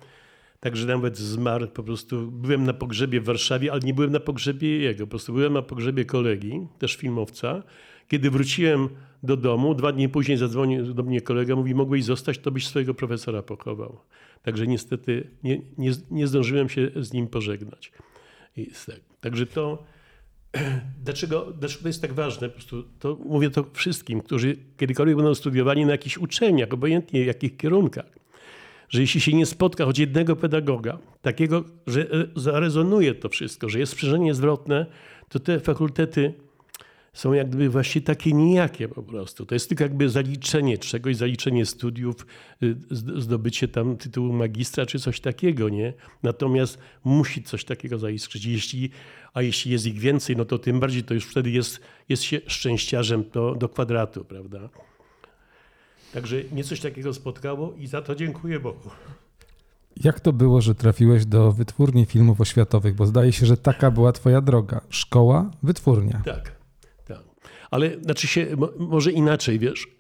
[0.61, 1.68] Także nawet zmarł.
[1.68, 5.07] Po prostu byłem na pogrzebie w Warszawie, ale nie byłem na pogrzebie jego.
[5.07, 7.62] Po prostu byłem na pogrzebie kolegi, też filmowca.
[8.11, 8.88] Kiedy wróciłem
[9.23, 12.94] do domu, dwa dni później zadzwonił do mnie kolega, mówi, mogłeś zostać, to byś swojego
[12.94, 13.99] profesora pochował.
[14.42, 17.92] Także niestety nie, nie, nie zdążyłem się z nim pożegnać.
[18.87, 19.01] Tak.
[19.20, 19.85] Także to,
[21.05, 22.49] dlaczego, dlaczego to jest tak ważne?
[22.49, 27.27] Po prostu to mówię to wszystkim, którzy kiedykolwiek będą studiowali na jakichś uczelniach, obojętnie w
[27.27, 28.18] jakich kierunkach,
[28.88, 33.79] że jeśli się nie spotka choć jednego pedagoga, takiego, że e, zarezonuje to wszystko, że
[33.79, 34.87] jest sprzężenie zwrotne,
[35.29, 36.35] to te fakultety
[37.12, 39.46] są jak gdyby właśnie takie nijakie po prostu.
[39.46, 42.27] To jest tylko jakby zaliczenie czegoś, zaliczenie studiów,
[42.62, 42.77] y,
[43.20, 45.92] zdobycie tam tytułu magistra czy coś takiego, nie?
[46.23, 48.44] Natomiast musi coś takiego zaiskrzyć.
[48.44, 48.90] Jeśli,
[49.35, 52.40] a jeśli jest ich więcej, no to tym bardziej to już wtedy jest, jest się
[52.46, 54.68] szczęściarzem do, do kwadratu, prawda?
[56.12, 58.90] Także mnie coś takiego spotkało i za to dziękuję Bogu.
[60.05, 62.94] Jak to było, że trafiłeś do wytwórni filmów oświatowych?
[62.94, 64.81] Bo zdaje się, że taka była twoja droga.
[64.88, 66.23] Szkoła, wytwórnia.
[66.25, 66.60] Tak, tak.
[67.70, 68.46] Ale znaczy się,
[68.78, 69.88] może inaczej, wiesz.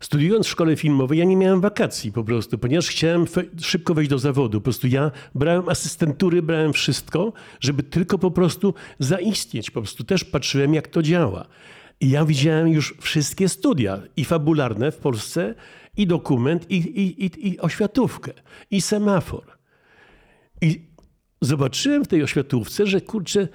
[0.00, 3.24] Studiując w szkole filmowej, ja nie miałem wakacji po prostu, ponieważ chciałem
[3.60, 4.60] szybko wejść do zawodu.
[4.60, 9.70] Po prostu ja brałem asystentury, brałem wszystko, żeby tylko po prostu zaistnieć.
[9.70, 11.46] Po prostu też patrzyłem, jak to działa.
[12.00, 15.54] I ja widziałem już wszystkie studia, i fabularne w Polsce,
[15.96, 18.32] i dokument, i, i, i, i oświatówkę,
[18.70, 19.44] i semafor.
[20.60, 20.86] I
[21.40, 23.48] zobaczyłem w tej oświatówce, że kurczę,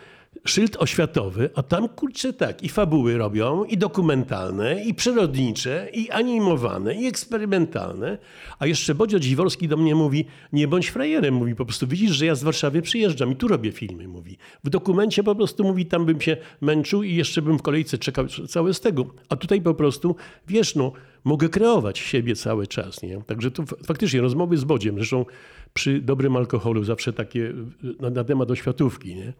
[0.49, 6.95] szyld oświatowy, a tam kurczę tak, i fabuły robią, i dokumentalne, i przyrodnicze, i animowane,
[6.95, 8.17] i eksperymentalne.
[8.59, 12.25] A jeszcze Bodzio Dziworski do mnie mówi, nie bądź frajerem, mówi po prostu, widzisz, że
[12.25, 14.37] ja z Warszawy przyjeżdżam i tu robię filmy, mówi.
[14.63, 18.27] W dokumencie po prostu mówi, tam bym się męczył i jeszcze bym w kolejce czekał
[18.27, 19.05] całe z tego.
[19.29, 20.15] A tutaj po prostu,
[20.47, 20.91] wiesz, no,
[21.23, 23.21] mogę kreować siebie cały czas, nie?
[23.21, 25.25] Także tu faktycznie rozmowy z Bodziem, zresztą
[25.73, 27.53] przy dobrym alkoholu zawsze takie
[27.99, 29.33] na, na temat oświatówki, nie?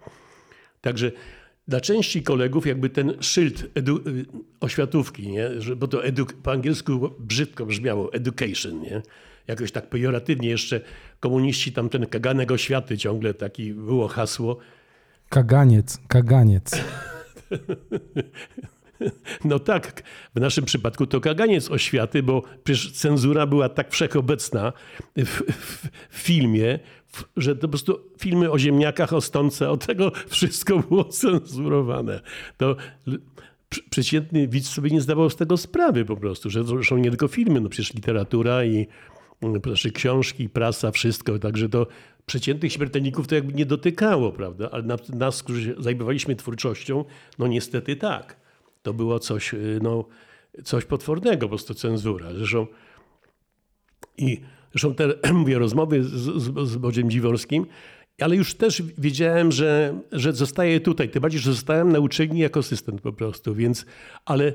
[0.88, 1.12] Także
[1.68, 4.26] dla części kolegów jakby ten szyld y,
[4.60, 5.62] oświatówki, nie?
[5.62, 6.02] Że, bo to
[6.44, 9.02] po angielsku brzydko brzmiało, education, nie?
[9.48, 10.82] jakoś tak pejoratywnie jeszcze
[11.20, 14.58] komuniści tam ten kaganek oświaty ciągle taki było hasło.
[15.30, 16.72] Kaganiec, kaganiec.
[19.46, 20.04] No tak,
[20.36, 24.74] w naszym przypadku to kaganiec oświaty, bo przecież cenzura była tak wszechobecna
[25.16, 29.78] w, w, w filmie, w, że to po prostu filmy o ziemniakach, o stące, o
[29.78, 32.22] tego wszystko było cenzurowane.
[32.58, 32.76] To
[33.90, 37.62] przeciętny widz sobie nie zdawał z tego sprawy po prostu, że zresztą nie tylko filmy,
[37.62, 38.88] no przecież literatura i
[39.64, 41.88] znaczy książki, prasa, wszystko, także to
[42.26, 44.70] przeciętnych śmiertelników to jakby nie dotykało, prawda?
[44.72, 44.84] Ale
[45.14, 47.06] nas, którzy zajmowaliśmy twórczością,
[47.40, 48.47] no niestety tak
[48.88, 50.06] to było coś, y, no,
[50.64, 52.34] coś potwornego, po prostu cenzura.
[52.34, 52.68] Zresztą,
[54.18, 56.10] i, zresztą te mówię, rozmowy z,
[56.70, 57.66] z, Bodziem Dziworskim,
[58.22, 61.10] ale już też wiedziałem, że, że zostaję tutaj.
[61.10, 63.86] Tym bardziej, że zostałem na uczelni jako asystent po prostu, więc,
[64.26, 64.54] ale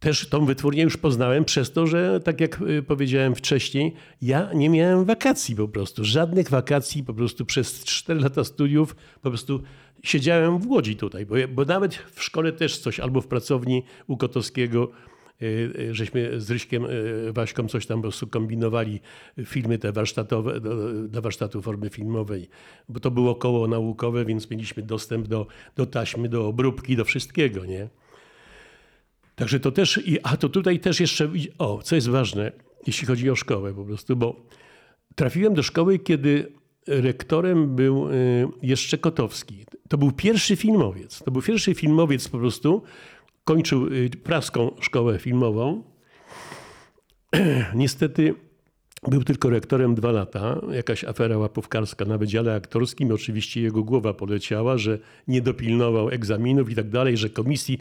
[0.00, 4.70] też tą wytwórnię już poznałem przez to, że tak jak y, powiedziałem wcześniej, ja nie
[4.70, 6.04] miałem wakacji po prostu.
[6.04, 9.62] Żadnych wakacji po prostu przez 4 lata studiów po prostu
[10.02, 14.16] siedziałem w Łodzi tutaj, bo, bo nawet w szkole też coś, albo w pracowni u
[14.16, 14.90] Kotowskiego,
[15.42, 15.46] y,
[15.78, 16.86] y, żeśmy z Ryśkiem
[17.32, 19.00] Waśką coś tam po prostu kombinowali,
[19.44, 20.60] filmy te warsztatowe,
[21.08, 22.48] dla warsztatu formy filmowej,
[22.88, 27.64] bo to było koło naukowe, więc mieliśmy dostęp do, do taśmy, do obróbki, do wszystkiego,
[27.64, 27.88] nie?
[29.38, 32.52] Także to też, a to tutaj też jeszcze, o, co jest ważne,
[32.86, 34.46] jeśli chodzi o szkołę po prostu, bo
[35.14, 36.52] trafiłem do szkoły, kiedy
[36.86, 39.64] rektorem był y, jeszcze Kotowski.
[39.88, 41.22] To był pierwszy filmowiec.
[41.22, 42.82] To był pierwszy filmowiec po prostu.
[43.44, 45.82] Kończył y, praską szkołę filmową.
[47.74, 48.34] Niestety
[49.08, 50.60] był tylko rektorem dwa lata.
[50.70, 53.12] Jakaś afera łapówkarska na Wydziale Aktorskim.
[53.12, 54.98] Oczywiście jego głowa poleciała, że
[55.28, 57.78] nie dopilnował egzaminów i tak dalej, że komisji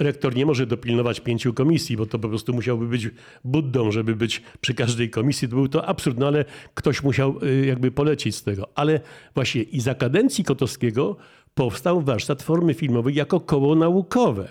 [0.00, 3.08] rektor nie może dopilnować pięciu komisji, bo to po prostu musiałby być
[3.44, 5.48] buddą, żeby być przy każdej komisji.
[5.48, 8.68] To był to absurd, no ale ktoś musiał y, jakby polecieć z tego.
[8.74, 9.00] Ale
[9.34, 11.16] właśnie i za kadencji Kotowskiego
[11.54, 14.48] powstał warsztat formy filmowej jako koło naukowe.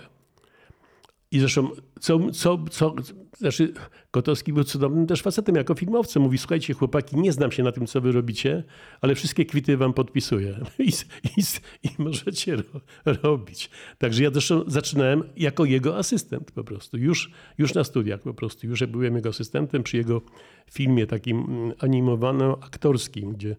[1.32, 2.94] I zresztą, co, co, co,
[3.38, 3.72] znaczy
[4.10, 6.22] Kotowski był cudownym też facetem jako filmowcem.
[6.22, 8.64] Mówi, słuchajcie chłopaki, nie znam się na tym, co wy robicie,
[9.00, 10.90] ale wszystkie kwity wam podpisuję i,
[11.36, 11.42] i,
[11.82, 13.70] i możecie ro, robić.
[13.98, 16.96] Także ja zresztą zaczynałem jako jego asystent po prostu.
[16.96, 18.66] Już, już na studiach po prostu.
[18.66, 20.22] Już byłem jego asystentem przy jego
[20.70, 23.56] filmie takim mm, animowano-aktorskim, gdzie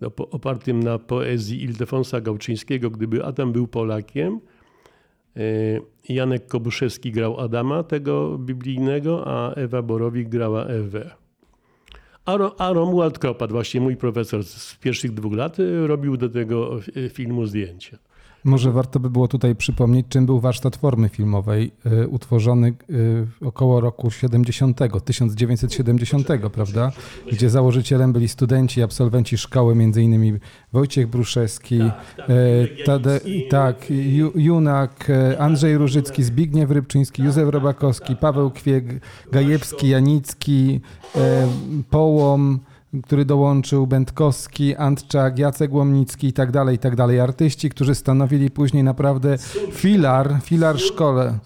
[0.00, 4.40] no, opartym na poezji Ildefonsa Gałczyńskiego, gdyby Adam był Polakiem,
[6.08, 11.10] Janek Kobuszewski grał Adama, tego biblijnego, a Ewa Borowik grała Ewę.
[12.24, 16.80] A, a Romuald Kropat, właśnie mój profesor z pierwszych dwóch lat, y, robił do tego
[16.96, 17.98] y, filmu zdjęcia.
[18.44, 23.80] Może warto by było tutaj przypomnieć, czym był warsztat formy filmowej, y, utworzony y, około
[23.80, 26.92] roku 70, 1970, prawda?
[27.32, 30.32] Gdzie założycielem byli studenci, absolwenci szkoły, innymi
[30.72, 33.86] Wojciech Bruszewski, tak, tak, y, Tade, tak
[34.34, 38.84] Junak, Andrzej Różycki, Zbigniew Rybczyński, Józef Robakowski, Paweł Kwieg,
[39.32, 40.80] Gajewski, Janicki,
[41.90, 42.60] Połom,
[43.06, 47.20] który dołączył Będkowski, Antczak, Jacek Łomnicki i tak dalej, i tak dalej.
[47.20, 49.38] Artyści, którzy stanowili później naprawdę
[49.72, 51.38] filar, filar szkole,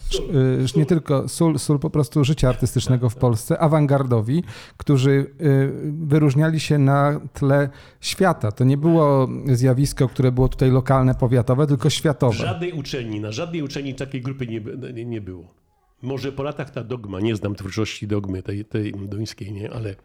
[0.75, 4.45] y, nie tylko sól, sól po prostu życia artystycznego w Polsce, awangardowi,
[4.77, 7.69] którzy y, wyróżniali się na tle
[8.01, 8.53] świata.
[8.53, 12.37] To nie było zjawisko, które było tutaj lokalne, powiatowe, tylko światowe.
[12.37, 14.61] Żadnej uczelni, na żadnej uczelni takiej grupy nie,
[14.93, 15.55] nie, nie było.
[16.03, 19.97] Może po latach ta dogma, nie znam twórczości dogmy tej, tej duńskiej, nie, ale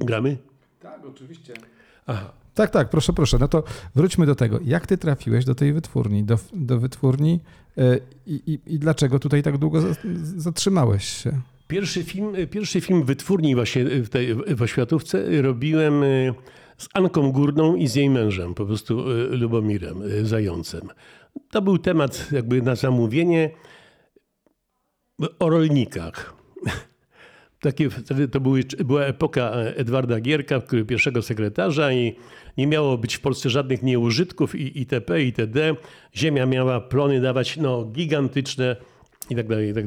[0.00, 0.36] gramy?
[0.80, 1.54] Tak, oczywiście.
[2.06, 2.32] Aha.
[2.54, 3.38] Tak, tak, proszę, proszę.
[3.40, 4.58] No to wróćmy do tego.
[4.64, 7.40] Jak ty trafiłeś do tej wytwórni, do, do wytwórni
[7.76, 9.82] yy, i, i dlaczego tutaj tak długo
[10.36, 11.40] zatrzymałeś się?
[11.68, 16.02] Pierwszy film, pierwszy film wytwórni właśnie w tej w Oświatówce robiłem
[16.78, 20.88] z Anką Górną i z jej mężem, po prostu Lubomirem Zającem.
[21.50, 23.50] To był temat jakby na zamówienie
[25.38, 26.34] o rolnikach.
[27.60, 32.16] Takie, wtedy to były, była epoka Edwarda Gierka, pierwszego sekretarza i
[32.56, 35.22] nie miało być w Polsce żadnych nieużytków i itp.
[35.22, 35.74] itd.
[36.16, 38.76] Ziemia miała plony dawać no, gigantyczne
[39.30, 39.84] i tak dalej, i tak.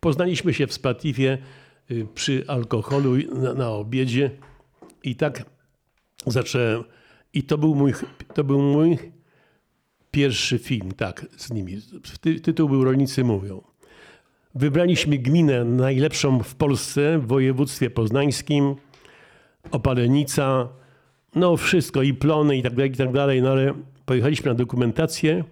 [0.00, 1.38] Poznaliśmy się w Spatifie
[1.90, 4.30] y, przy alkoholu na, na obiedzie
[5.04, 5.44] i tak
[6.26, 6.84] zacząłem.
[7.32, 7.92] I to był mój,
[8.34, 8.98] to był mój
[10.10, 11.78] pierwszy film, tak, z nimi.
[12.20, 13.75] Ty, tytuł był Rolnicy Mówią.
[14.56, 18.74] Wybraliśmy gminę najlepszą w Polsce, w województwie poznańskim,
[19.70, 20.68] Opalenica,
[21.34, 23.74] no wszystko, i plony, i tak dalej, i tak dalej, no ale
[24.06, 25.44] pojechaliśmy na dokumentację,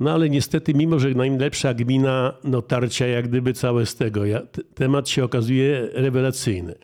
[0.00, 4.20] no ale niestety, mimo że najlepsza gmina, no tarcia jak gdyby całe z tego.
[4.74, 6.74] Temat się okazuje rewelacyjny.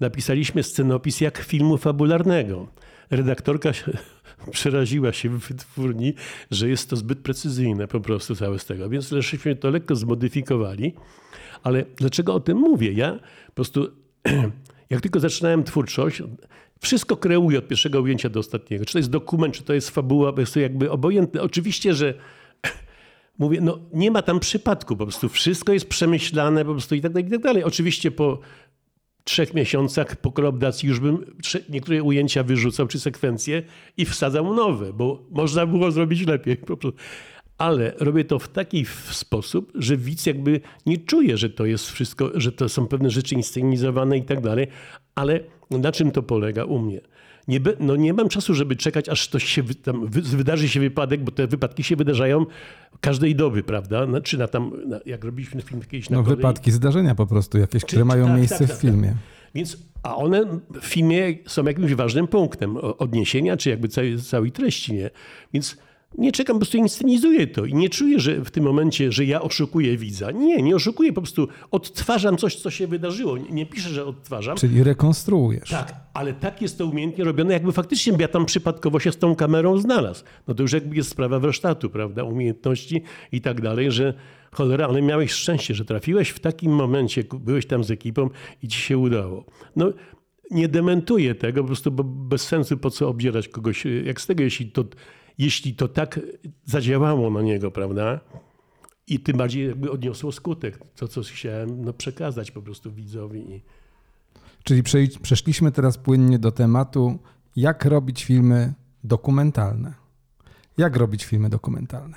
[0.00, 2.68] Napisaliśmy scenopis jak filmu fabularnego.
[3.10, 3.70] Redaktorka
[4.50, 6.14] przeraziła się w wytwórni,
[6.50, 8.88] że jest to zbyt precyzyjne po prostu całe z tego.
[8.88, 10.94] Więc żeśmy to lekko zmodyfikowali.
[11.62, 12.92] Ale dlaczego o tym mówię?
[12.92, 13.88] Ja po prostu,
[14.90, 16.22] jak tylko zaczynałem twórczość,
[16.80, 18.84] wszystko kreuję od pierwszego ujęcia do ostatniego.
[18.84, 21.42] Czy to jest dokument, czy to jest fabuła, jest to jakby obojętne.
[21.42, 22.14] Oczywiście, że
[23.38, 27.12] mówię, no nie ma tam przypadku, po prostu wszystko jest przemyślane po prostu i tak
[27.12, 27.64] dalej, i tak dalej.
[27.64, 28.38] Oczywiście po
[29.24, 31.24] trzech miesiącach po kolabdacji już bym
[31.68, 33.62] niektóre ujęcia wyrzucał czy sekwencje
[33.96, 36.56] i wsadzał nowe, bo można było zrobić lepiej.
[37.58, 42.30] Ale robię to w taki sposób, że widz jakby nie czuje, że to jest wszystko,
[42.34, 44.66] że to są pewne rzeczy inscenizowane i tak dalej.
[45.14, 47.00] Ale na czym to polega u mnie?
[47.48, 51.32] Nie, no nie mam czasu, żeby czekać, aż to się tam wydarzy się wypadek, bo
[51.32, 52.46] te wypadki się wydarzają
[53.00, 54.06] każdej doby, prawda?
[54.06, 56.36] No, czy na tam, na, jak robiliśmy film kiedyś na No kolei.
[56.36, 59.08] wypadki, zdarzenia po prostu jakieś, które mają tak, miejsce tak, tak, w filmie.
[59.08, 59.16] Tak.
[59.54, 60.44] Więc, a one
[60.80, 65.10] w filmie są jakimś ważnym punktem odniesienia, czy jakby całej, całej treści, nie?
[65.52, 65.76] Więc
[66.18, 69.42] nie czekam, po prostu inscenizuję to i nie czuję, że w tym momencie, że ja
[69.42, 70.30] oszukuję widza.
[70.30, 73.38] Nie, nie oszukuję, po prostu odtwarzam coś, co się wydarzyło.
[73.38, 74.56] Nie piszę, że odtwarzam.
[74.56, 75.70] Czyli rekonstruujesz.
[75.70, 79.36] Tak, ale tak jest to umiejętnie robione, jakby faktycznie ja tam przypadkowo się z tą
[79.36, 80.24] kamerą znalazł.
[80.48, 84.14] No to już jakby jest sprawa warsztatu, prawda, umiejętności i tak dalej, że
[84.52, 88.30] cholera, ale miałeś szczęście, że trafiłeś w takim momencie, byłeś tam z ekipą
[88.62, 89.44] i ci się udało.
[89.76, 89.92] No
[90.50, 94.42] nie dementuję tego, po prostu bo bez sensu po co obdzierać kogoś, jak z tego,
[94.42, 94.84] jeśli to
[95.38, 96.20] jeśli to tak
[96.64, 98.20] zadziałało na niego, prawda?
[99.06, 103.62] I tym bardziej jakby odniosło skutek, to co chciałem no, przekazać po prostu widzowi.
[104.64, 104.82] Czyli
[105.22, 107.18] przeszliśmy teraz płynnie do tematu,
[107.56, 109.94] jak robić filmy dokumentalne.
[110.78, 112.16] Jak robić filmy dokumentalne?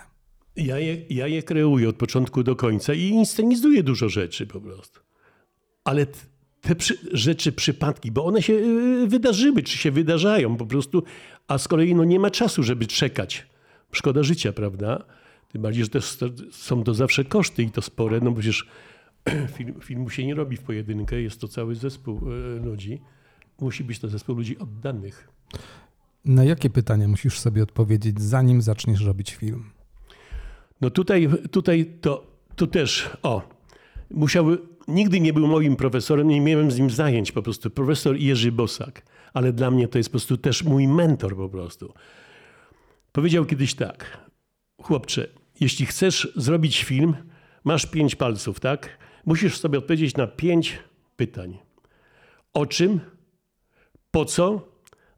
[0.56, 5.00] Ja je, ja je kreuję od początku do końca i inscenizuję dużo rzeczy po prostu.
[5.84, 6.08] Ale
[6.66, 11.04] te przy, rzeczy, przypadki, bo one się y, wydarzyły, czy się wydarzają po prostu,
[11.48, 13.48] a z kolei no, nie ma czasu, żeby czekać.
[13.92, 15.04] Szkoda życia, prawda?
[15.52, 16.18] Tym bardziej, że też
[16.52, 18.68] są to zawsze koszty i to spore, no przecież
[19.58, 23.02] film, filmu się nie robi w pojedynkę, jest to cały zespół y, ludzi.
[23.62, 25.30] Musi być to zespół ludzi oddanych.
[26.26, 29.64] Na jakie pytania musisz sobie odpowiedzieć, zanim zaczniesz robić film?
[30.82, 33.55] No tutaj, tutaj to, tu też, o,
[34.16, 37.70] musiały nigdy nie był moim profesorem, nie miałem z nim zajęć po prostu.
[37.70, 41.94] Profesor Jerzy Bosak, ale dla mnie to jest po prostu też mój mentor po prostu.
[43.12, 44.18] Powiedział kiedyś tak,
[44.82, 45.28] chłopcze,
[45.60, 47.16] jeśli chcesz zrobić film,
[47.64, 48.98] masz pięć palców, tak?
[49.26, 50.80] Musisz sobie odpowiedzieć na pięć
[51.16, 51.58] pytań.
[52.54, 53.00] O czym,
[54.12, 54.68] po co,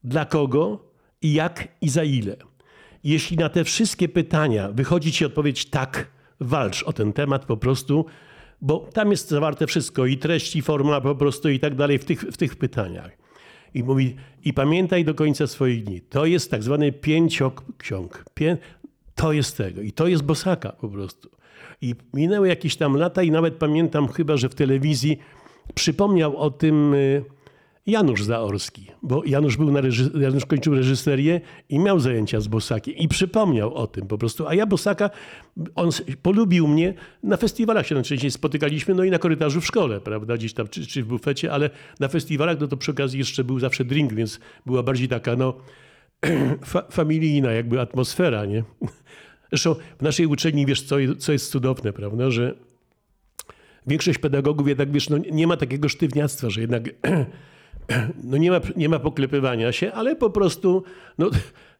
[0.04, 2.36] dla kogo i jak i za ile.
[3.04, 8.06] Jeśli na te wszystkie pytania wychodzi ci odpowiedź tak, walcz o ten temat po prostu
[8.62, 12.06] bo tam jest zawarte wszystko i treść, i forma po prostu i tak dalej w
[12.06, 13.18] tych, w tych pytaniach.
[13.74, 16.02] I mówi, i pamiętaj do końca swoich dni.
[16.02, 18.26] To jest tak zwany pięcioksiąg.
[18.34, 18.58] Pię...
[19.16, 19.82] To jest tego.
[19.82, 21.30] I to jest Bosaka po prostu.
[21.82, 25.20] I minęły jakieś tam lata i nawet pamiętam chyba, że w telewizji
[25.76, 27.26] przypomniał o tym y,
[27.88, 29.82] Janusz Zaorski, bo Janusz, był na
[30.22, 34.48] Janusz kończył reżyserię i miał zajęcia z Bosakiem i przypomniał o tym po prostu.
[34.48, 35.10] A ja Bosaka,
[35.76, 35.90] on
[36.22, 40.54] polubił mnie, na festiwalach się najczęściej spotykaliśmy, no i na korytarzu w szkole, prawda, gdzieś
[40.54, 41.70] tam, czy, czy w bufecie, ale
[42.00, 45.54] na festiwalach, no to przy okazji jeszcze był zawsze drink, więc była bardziej taka, no,
[46.66, 48.64] fa familijna jakby atmosfera, nie?
[49.52, 52.56] Zresztą w naszej uczelni, wiesz, co, co jest cudowne, prawda, że
[53.88, 56.84] większość pedagogów jednak, wiesz, no, nie ma takiego sztywniactwa, że jednak
[58.24, 60.84] no nie ma, nie ma poklepywania się, ale po prostu
[61.18, 61.30] no,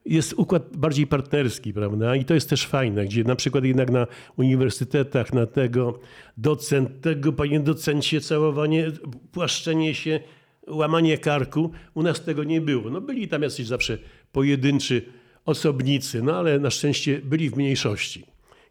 [0.06, 2.16] jest układ bardziej partnerski, prawda?
[2.16, 6.00] I to jest też fajne, gdzie na przykład jednak na uniwersytetach, na tego
[6.38, 8.92] docent, tego panie docencie, całowanie,
[9.32, 10.20] płaszczenie się,
[10.68, 12.90] łamanie karku, u nas tego nie było.
[12.90, 13.98] No byli tam jacyś zawsze
[14.32, 15.06] pojedynczy
[15.46, 18.26] osobnicy, no ale na szczęście byli w mniejszości,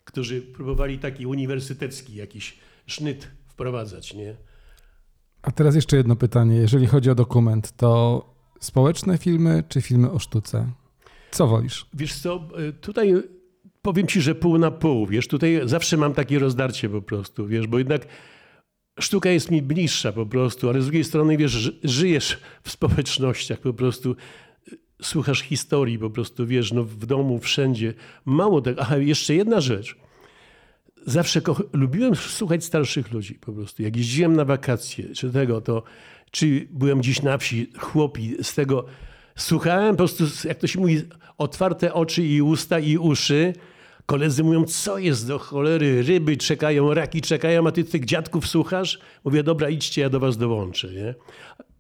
[0.05, 2.57] którzy próbowali taki uniwersytecki jakiś
[2.87, 4.37] sznyt wprowadzać, nie?
[5.47, 6.57] A teraz jeszcze jedno pytanie.
[6.57, 8.23] Jeżeli chodzi o dokument, to
[8.61, 10.73] społeczne filmy czy filmy o sztuce?
[11.31, 11.87] Co wolisz?
[11.95, 12.49] Wiesz co,
[12.81, 13.15] tutaj
[13.83, 17.67] powiem ci, że pół na pół, wiesz, tutaj zawsze mam takie rozdarcie po prostu, wiesz,
[17.67, 18.07] bo jednak
[19.01, 23.73] sztuka jest mi bliższa po prostu, ale z drugiej strony, wiesz, żyjesz w społecznościach po
[23.73, 24.17] prostu,
[25.03, 27.95] słuchasz historii po prostu, wiesz, no w domu, wszędzie.
[28.25, 29.97] Mało tego, aha, jeszcze jedna rzecz
[31.07, 31.41] zawsze
[31.73, 33.83] lubiłem słuchać starszych ludzi po prostu.
[33.83, 35.83] Jak jeździłem na wakacje, czy tego, to
[36.31, 38.85] czy byłem gdzieś na wsi, chłopi, z tego
[39.37, 41.03] słuchałem po prostu, jak to się mówi,
[41.39, 43.53] otwarte oczy i usta i uszy.
[44.07, 48.99] Koledzy mówią, co jest do cholery, ryby czekają, raki czekają, a ty tych dziadków słuchasz?
[49.25, 50.89] Mówię, dobra, idźcie, ja do was dołączę.
[50.89, 51.15] Nie?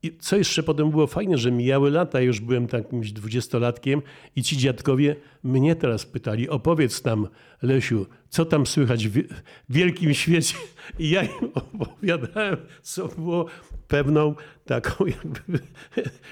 [0.06, 4.02] I co jeszcze potem było fajne, że mijały lata, już byłem takimś dwudziestolatkiem
[4.36, 7.28] i ci dziadkowie mnie teraz pytali, opowiedz nam,
[7.62, 9.22] Lesiu, co tam słychać w
[9.68, 10.54] wielkim świecie?
[10.98, 13.46] I ja im opowiadałem, co było
[13.88, 14.34] pewną
[14.64, 15.58] taką jakby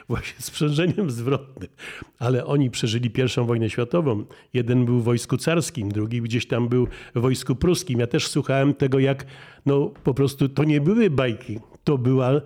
[0.08, 1.70] właśnie sprzężeniem zwrotnym.
[2.18, 4.24] Ale oni przeżyli pierwszą wojnę światową.
[4.52, 8.00] Jeden był w wojsku carskim, drugi gdzieś tam był w wojsku pruskim.
[8.00, 9.26] Ja też słuchałem tego, jak
[9.66, 12.40] no po prostu to nie były bajki, to była,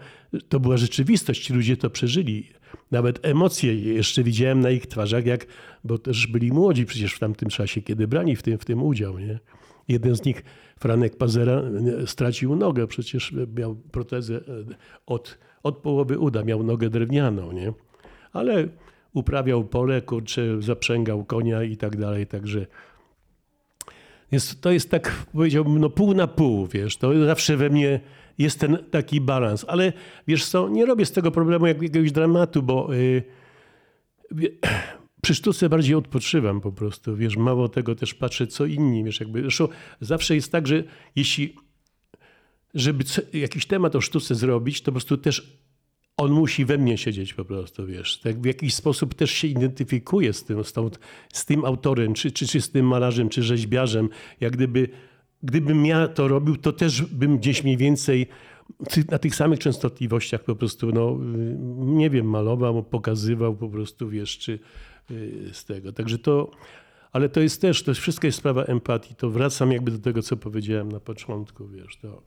[0.49, 1.47] to była rzeczywistość.
[1.47, 2.49] Ci ludzie to przeżyli.
[2.91, 5.47] Nawet emocje jeszcze widziałem na ich twarzach, jak,
[5.85, 9.19] bo też byli młodzi przecież w tamtym czasie, kiedy brali w tym, w tym udział.
[9.19, 9.39] Nie?
[9.89, 10.45] Jeden z nich,
[10.81, 11.63] Franek Pazera,
[12.07, 14.41] stracił nogę, przecież miał protezę e,
[15.07, 17.73] od, od połowy uda, miał nogę drewnianą, nie?
[18.33, 18.69] Ale
[19.13, 22.67] uprawiał pole, kurczę, zaprzęgał konia i tak dalej, także
[24.33, 28.01] więc to jest tak, powiedziałbym, no pół na pół, wiesz, to zawsze we mnie
[28.39, 29.65] jest ten taki balans.
[29.69, 29.93] Ale
[30.27, 34.59] wiesz co, nie robię z tego problemu jak jakiegoś dramatu, bo yy,
[35.23, 39.43] przy sztuce bardziej odpoczywam po prostu, wiesz, mało tego też patrzę, co inni, wiesz, jakby,
[39.43, 39.69] zresztą
[40.01, 40.85] zawsze jest tak, że
[41.17, 41.55] jeśli,
[42.75, 45.59] żeby jakiś temat o sztuce zrobić, to po prostu też
[46.19, 48.19] on musi we mnie siedzieć po prostu, wiesz.
[48.21, 50.91] Tak w jakiś sposób też się identyfikuje z tym, z, tą,
[51.33, 54.09] z tym autorem, czy, czy, czy z tym malarzem, czy rzeźbiarzem.
[54.41, 54.89] Jak gdyby,
[55.43, 58.27] gdybym ja to robił, to też bym gdzieś mniej więcej
[59.11, 61.19] na tych samych częstotliwościach po prostu, no,
[61.87, 64.59] nie wiem, malował, pokazywał po prostu, wiesz, czy
[65.11, 65.93] y, z tego.
[65.93, 66.51] Także to,
[67.13, 69.15] ale to jest też, to wszystko jest sprawa empatii.
[69.15, 72.23] To wracam jakby do tego, co powiedziałem na początku, wiesz, to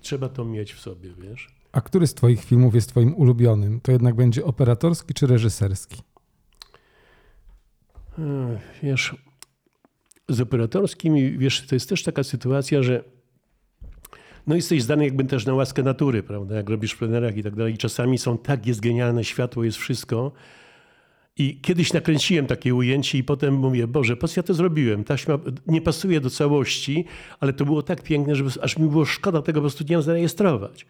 [0.00, 1.48] trzeba to mieć w sobie, wiesz.
[1.72, 3.80] A który z Twoich filmów jest Twoim ulubionym?
[3.80, 6.02] To jednak będzie operatorski czy reżyserski?
[8.82, 9.16] Wiesz,
[10.28, 13.04] z operatorskim, wiesz, to jest też taka sytuacja, że
[14.46, 16.56] no jesteś zdany jakby też na łaskę natury, prawda?
[16.56, 17.74] Jak robisz w plenerach i tak dalej.
[17.74, 20.32] I czasami są tak, jest genialne światło, jest wszystko.
[21.36, 25.04] I kiedyś nakręciłem takie ujęcie i potem mówię, Boże, po co ja to zrobiłem?
[25.04, 27.04] Taśma nie pasuje do całości,
[27.40, 30.86] ale to było tak piękne, że aż mi było szkoda tego po prostu nie zarejestrować.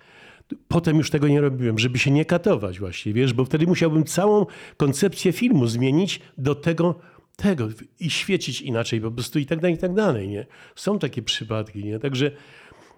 [0.69, 4.47] Potem już tego nie robiłem, żeby się nie katować właśnie, wiesz, bo wtedy musiałbym całą
[4.77, 6.95] koncepcję filmu zmienić do tego,
[7.43, 7.69] tego
[8.01, 10.47] i świecić inaczej po prostu i tak dalej, i tak dalej, nie?
[10.77, 11.99] Są takie przypadki, nie?
[11.99, 12.31] Także,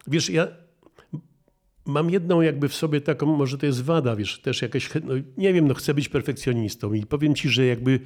[0.06, 0.48] wiesz, ja
[1.84, 5.52] mam jedną jakby w sobie taką, może to jest wada, wiesz, też jakaś, no, nie
[5.52, 8.00] wiem, no chcę być perfekcjonistą i powiem ci, że jakby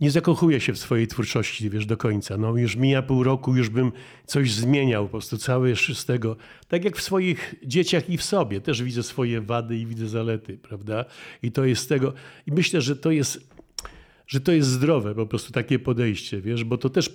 [0.00, 2.36] nie zakochuję się w swojej twórczości, wiesz, do końca.
[2.36, 3.92] No już mija pół roku, już bym
[4.26, 6.36] coś zmieniał po prostu całe z tego.
[6.68, 8.60] Tak jak w swoich dzieciach i w sobie.
[8.60, 11.04] Też widzę swoje wady i widzę zalety, prawda?
[11.42, 12.12] I to jest tego.
[12.46, 13.54] I myślę, że to jest
[14.26, 17.10] że to jest zdrowe po prostu takie podejście, wiesz, bo to też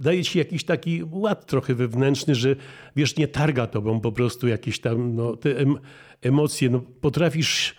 [0.00, 2.56] daje ci jakiś taki ład trochę wewnętrzny, że
[2.96, 5.78] wiesz, nie targa tobą po prostu jakieś tam no, te em,
[6.22, 7.74] emocje, no potrafisz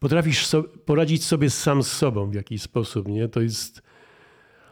[0.00, 3.28] potrafisz so, poradzić sobie sam z sobą w jakiś sposób, nie?
[3.28, 3.82] To jest...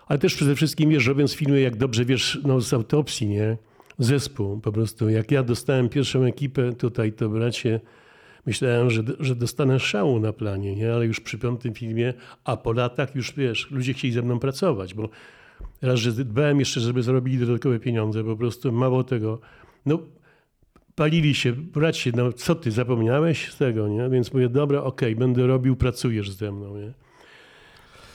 [0.07, 3.57] Ale też przede wszystkim, wiesz, robiąc filmy, jak dobrze wiesz, no z autopsji, nie?
[3.99, 5.09] Zespół po prostu.
[5.09, 7.81] Jak ja dostałem pierwszą ekipę tutaj, to bracie,
[8.47, 10.95] myślałem, że, że dostanę szału na planie, nie?
[10.95, 12.15] ale już przy piątym filmie,
[12.45, 15.09] a po latach już wiesz, ludzie chcieli ze mną pracować, bo
[15.83, 19.41] raz, że dbałem jeszcze, żeby zarobili dodatkowe pieniądze, po prostu mało tego.
[19.87, 19.99] No,
[20.95, 24.09] palili się, bracie, no co ty, zapomniałeś z tego, nie?
[24.09, 26.93] Więc mówię, dobra, okej, okay, będę robił, pracujesz ze mną, nie?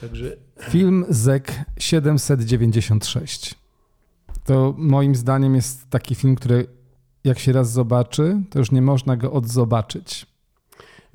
[0.02, 0.38] Także...
[0.62, 3.56] Film ZEK 796.
[4.46, 6.68] To moim zdaniem jest taki film, który
[7.24, 10.26] jak się raz zobaczy, to już nie można go odzobaczyć.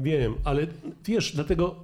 [0.01, 0.67] Wiem, ale
[1.05, 1.75] wiesz, dlatego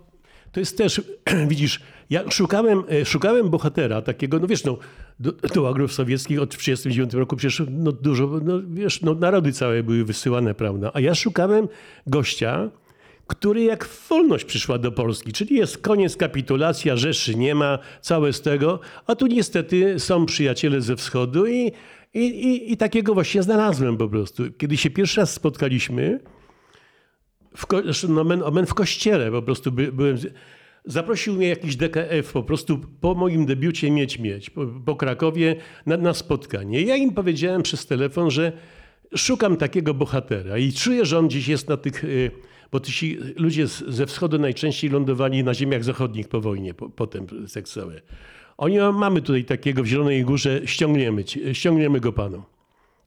[0.52, 1.02] to jest też,
[1.48, 4.78] widzisz, ja szukałem, e, szukałem bohatera takiego, no wiesz, no,
[5.20, 9.82] do, do łagrów sowieckich od 1939 roku przecież no, dużo, no, wiesz, no, narody całe
[9.82, 10.90] były wysyłane, prawda?
[10.94, 11.68] A ja szukałem
[12.06, 12.70] gościa,
[13.26, 18.40] który jak wolność przyszła do Polski, czyli jest koniec kapitulacja, Rzeszy nie ma, całe z
[18.40, 21.72] tego, a tu niestety są przyjaciele ze wschodu i,
[22.14, 24.42] i, i, i takiego właśnie znalazłem po prostu.
[24.58, 26.20] Kiedy się pierwszy raz spotkaliśmy,
[27.56, 27.66] w,
[28.08, 28.24] no,
[28.66, 30.16] w kościele po prostu by, byłem...
[30.86, 35.56] Zaprosił mnie jakiś DKF po prostu po moim debiucie Mieć Mieć, po, po Krakowie
[35.86, 36.82] na, na spotkanie.
[36.82, 38.52] Ja im powiedziałem przez telefon, że
[39.16, 42.30] szukam takiego bohatera i czuję, że on dziś jest na tych y,
[42.74, 48.00] bo ci ludzie ze wschodu najczęściej lądowali na ziemiach zachodnich po wojnie, po, potem seksowe.
[48.56, 52.42] Oni mamy tutaj takiego w Zielonej Górze, ściągniemy, ściągniemy go panom.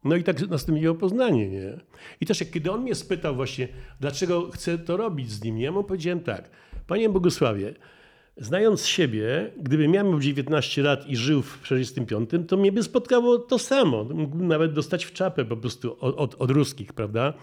[0.03, 1.79] No i tak nastąpiło poznanie, nie?
[2.21, 3.67] I też jak, kiedy on mnie spytał właśnie,
[3.99, 6.49] dlaczego chcę to robić z nim, ja mu powiedziałem tak,
[6.87, 7.73] panie Bogusławie,
[8.39, 13.59] Znając siebie, gdybym miał 19 lat i żył w 45, to mnie by spotkało to
[13.59, 14.03] samo.
[14.03, 17.33] Mógłbym nawet dostać w czapę po prostu od, od, od ruskich, prawda?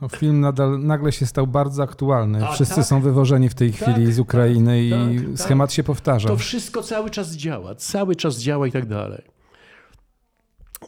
[0.00, 2.46] No, film nadal, nagle się stał bardzo aktualny.
[2.46, 5.72] A, Wszyscy tak, są wywożeni w tej tak, chwili z Ukrainy tak, i tak, schemat
[5.72, 6.28] się powtarza.
[6.28, 9.22] To wszystko cały czas działa, cały czas działa i tak dalej.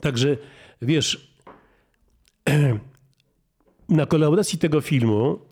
[0.00, 0.36] Także
[0.82, 1.34] wiesz,
[3.88, 5.47] na kolaudacji tego filmu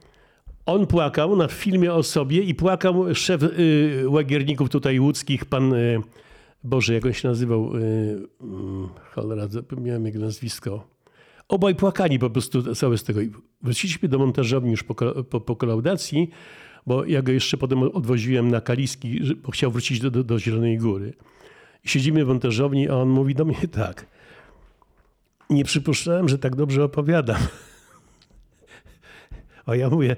[0.66, 6.00] on płakał na filmie o sobie i płakał szef y, łagierników tutaj łódzkich, pan, y,
[6.64, 8.26] Boże, jak on się nazywał, y, y,
[9.14, 10.86] cholera, zapomniałem jego nazwisko.
[11.48, 13.20] Obaj płakali po prostu całe z tego.
[13.62, 14.94] Wróciliśmy do montażowni już po,
[15.24, 16.30] po, po kolaudacji,
[16.86, 20.78] bo ja go jeszcze potem odwoziłem na Kaliski, bo chciał wrócić do, do, do Zielonej
[20.78, 21.12] Góry.
[21.84, 24.06] Siedzimy w montażowni, a on mówi do mnie tak.
[25.50, 27.40] Nie przypuszczałem, że tak dobrze opowiadam.
[29.66, 30.16] A ja mówię,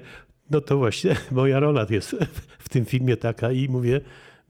[0.51, 2.15] no to właśnie moja rola jest
[2.59, 4.01] w tym filmie taka i mówię,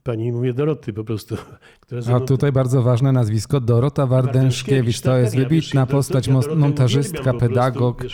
[0.02, 1.36] pani mówię Doroty po prostu.
[2.14, 5.00] A tutaj bardzo ważne nazwisko Dorota Wardenszkiewicz.
[5.00, 8.04] To jest tak, wybitna postać, montażystka, pedagog.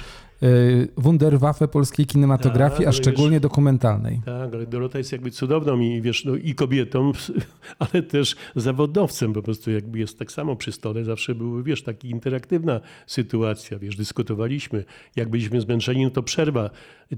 [0.42, 4.20] Y, wunderwaffe polskiej kinematografii, tak, a szczególnie wiesz, dokumentalnej.
[4.24, 7.12] Tak, ale Dorota jest jakby cudowną i, wiesz, no, i kobietą,
[7.92, 11.04] ale też zawodowcem po prostu jakby jest tak samo przy stole.
[11.04, 14.84] Zawsze były, wiesz, taka interaktywna sytuacja, wiesz, dyskutowaliśmy.
[15.16, 16.70] Jak byliśmy zmęczeni, no to przerwa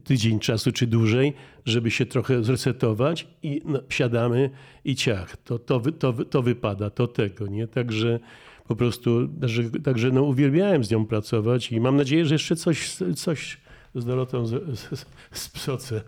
[0.05, 1.33] tydzień czasu czy dłużej,
[1.64, 4.51] żeby się trochę zresetować i no, siadamy
[4.85, 7.66] i ciach, to, to, to, to wypada, to tego, nie?
[7.66, 8.21] Także
[8.69, 12.97] po prostu, także, także no, uwielbiałem z nią pracować i mam nadzieję, że jeszcze coś,
[13.16, 13.61] coś
[13.95, 16.01] z Dorotą z, psoce.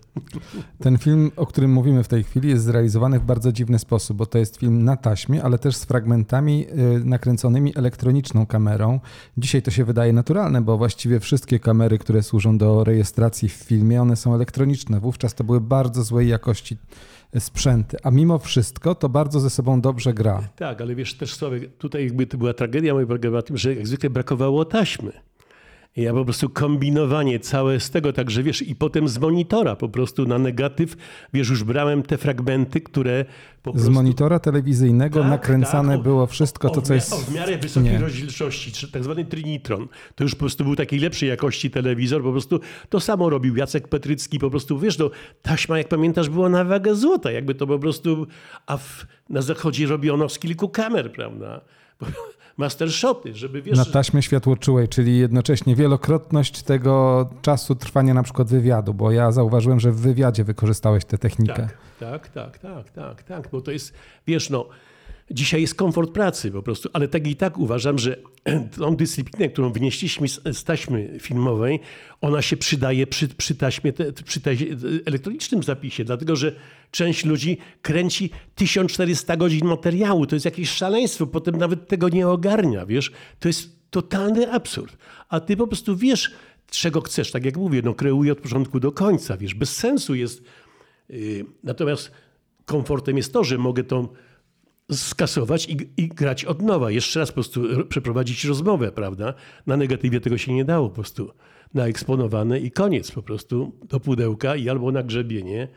[0.78, 4.26] Ten film, o którym mówimy w tej chwili, jest zrealizowany w bardzo dziwny sposób, bo
[4.26, 6.66] to jest film na taśmie, ale też z fragmentami
[6.98, 9.00] y, nakręconymi elektroniczną kamerą.
[9.38, 14.02] Dzisiaj to się wydaje naturalne, bo właściwie wszystkie kamery, które służą do rejestracji w filmie,
[14.02, 15.00] one są elektroniczne.
[15.00, 16.76] Wówczas to były bardzo złej jakości
[17.38, 20.48] sprzęty, a mimo wszystko to bardzo ze sobą dobrze gra.
[20.56, 23.74] Tak, ale wiesz też Sławek, tutaj jakby to była tragedia moja polegała na tym, że
[23.74, 25.12] jak zwykle brakowało taśmy.
[25.96, 30.26] Ja po prostu kombinowanie całe z tego, także wiesz, i potem z monitora po prostu
[30.26, 30.96] na negatyw,
[31.32, 33.24] wiesz, już brałem te fragmenty, które
[33.62, 33.92] po prostu...
[33.92, 37.12] Z monitora telewizyjnego tak, nakręcane tak, było wszystko to, co jest...
[37.12, 37.98] O, w miarę wysokiej nie.
[37.98, 39.88] rozdzielczości, tak zwany Trinitron.
[40.14, 43.88] To już po prostu był takiej lepszej jakości telewizor, po prostu to samo robił Jacek
[43.88, 45.10] Petrycki, po prostu, wiesz, no,
[45.42, 48.26] taśma, jak pamiętasz, była na wagę złota, jakby to po prostu...
[48.66, 51.60] A w, na zachodzie robiono z kilku kamer, prawda?
[52.60, 53.78] Mastershoty, żeby wiesz...
[53.78, 59.80] Na taśmie światłoczułej, czyli jednocześnie wielokrotność tego czasu trwania na przykład wywiadu, bo ja zauważyłem,
[59.80, 61.68] że w wywiadzie wykorzystałeś tę technikę.
[62.00, 63.94] Tak, tak, tak, tak, tak, tak, bo to jest,
[64.26, 64.68] wiesz no,
[65.30, 68.16] Dzisiaj jest komfort pracy po prostu, ale tak i tak uważam, że
[68.78, 71.80] tą dyscyplinę, którą wnieśliśmy z taśmy filmowej,
[72.20, 73.92] ona się przydaje przy, przy taśmie,
[74.24, 74.40] przy
[75.06, 76.52] elektronicznym zapisie, dlatego że
[76.90, 80.26] część ludzi kręci 1400 godzin materiału.
[80.26, 83.12] To jest jakieś szaleństwo, potem nawet tego nie ogarnia, wiesz.
[83.40, 84.96] To jest totalny absurd.
[85.28, 86.30] A ty po prostu wiesz,
[86.70, 90.42] czego chcesz, tak jak mówię, no kreuję od początku do końca, wiesz, bez sensu jest.
[91.08, 92.10] Yy, natomiast
[92.64, 94.08] komfortem jest to, że mogę tą
[94.92, 96.90] skasować i, i, grać od nowa.
[96.90, 99.34] Jeszcze raz po prostu przeprowadzić rozmowę, prawda?
[99.66, 101.30] Na negatywie tego się nie dało po prostu.
[101.74, 105.68] Na eksponowane i koniec po prostu do pudełka i albo na grzebienie,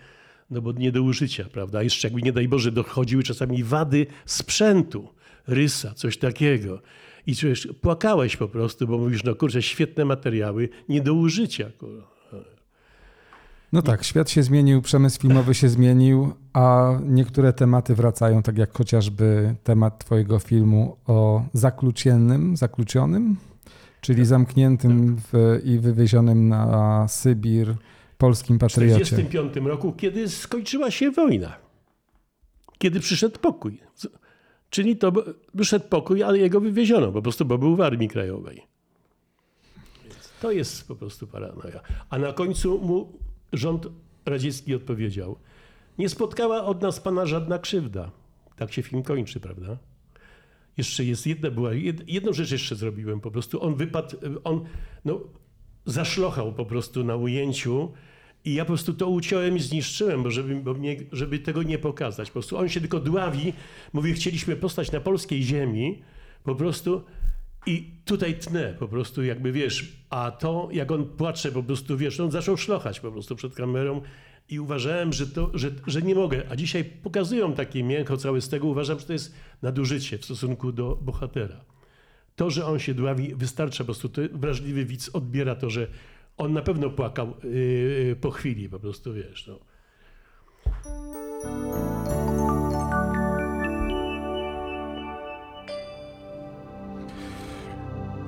[0.49, 1.83] no bo nie do użycia, prawda?
[1.83, 5.07] Jeszcze jakby nie daj Boże dochodziły czasami wady sprzętu,
[5.47, 6.81] rysa, coś takiego.
[7.27, 11.71] I czujesz, płakałeś po prostu, bo mówisz, no kurczę, świetne materiały, nie do użycia.
[13.73, 18.77] No tak, świat się zmienił, przemysł filmowy się zmienił, a niektóre tematy wracają, tak jak
[18.77, 23.37] chociażby temat twojego filmu o zaklucionym, zakluczonym,
[24.01, 27.75] czyli zamkniętym w, i wywiezionym na Sybir
[28.17, 29.05] polskim patriocie.
[29.05, 31.55] W 1945 roku, kiedy skończyła się wojna,
[32.77, 33.81] kiedy przyszedł pokój.
[34.69, 35.11] Czyli to
[35.53, 38.63] wyszedł pokój, ale jego wywieziono po prostu, bo był w Armii Krajowej.
[40.41, 41.79] To jest po prostu paranoja.
[42.09, 43.87] A na końcu mu rząd
[44.25, 45.35] radziecki odpowiedział:
[45.97, 48.11] Nie spotkała od nas pana żadna krzywda.
[48.55, 49.77] Tak się film kończy, prawda?
[50.77, 51.73] Jeszcze jest jedna, była,
[52.07, 53.63] jedną rzecz jeszcze zrobiłem po prostu.
[53.63, 54.65] On wypadł, on
[55.05, 55.21] no,
[55.85, 57.91] zaszlochał po prostu na ujęciu
[58.45, 61.79] i ja po prostu to uciąłem i zniszczyłem, bo żeby, bo mnie, żeby tego nie
[61.79, 62.29] pokazać.
[62.29, 63.53] Po prostu on się tylko dławi,
[63.93, 66.01] mówi, chcieliśmy postać na polskiej ziemi,
[66.43, 67.03] po prostu
[67.65, 72.19] i tutaj tnę po prostu jakby, wiesz, a to jak on płacze po prostu, wiesz,
[72.19, 74.01] on zaczął szlochać po prostu przed kamerą
[74.49, 76.43] i uważałem, że, to, że, że nie mogę.
[76.49, 80.71] A dzisiaj pokazują takie miękko całe z tego, uważam, że to jest nadużycie w stosunku
[80.71, 81.65] do bohatera.
[82.35, 84.09] To, że on się dławi, wystarcza po prostu.
[84.09, 85.87] To wrażliwy widz odbiera to, że
[86.37, 89.47] on na pewno płakał yy, po chwili, po prostu, wiesz.
[89.47, 89.59] No.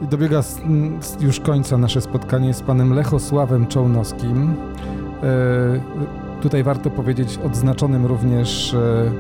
[0.02, 0.42] I dobiega
[1.20, 4.54] już końca nasze spotkanie z panem Lechosławem Czołnowskim.
[5.24, 9.12] E, tutaj warto powiedzieć odznaczonym również e,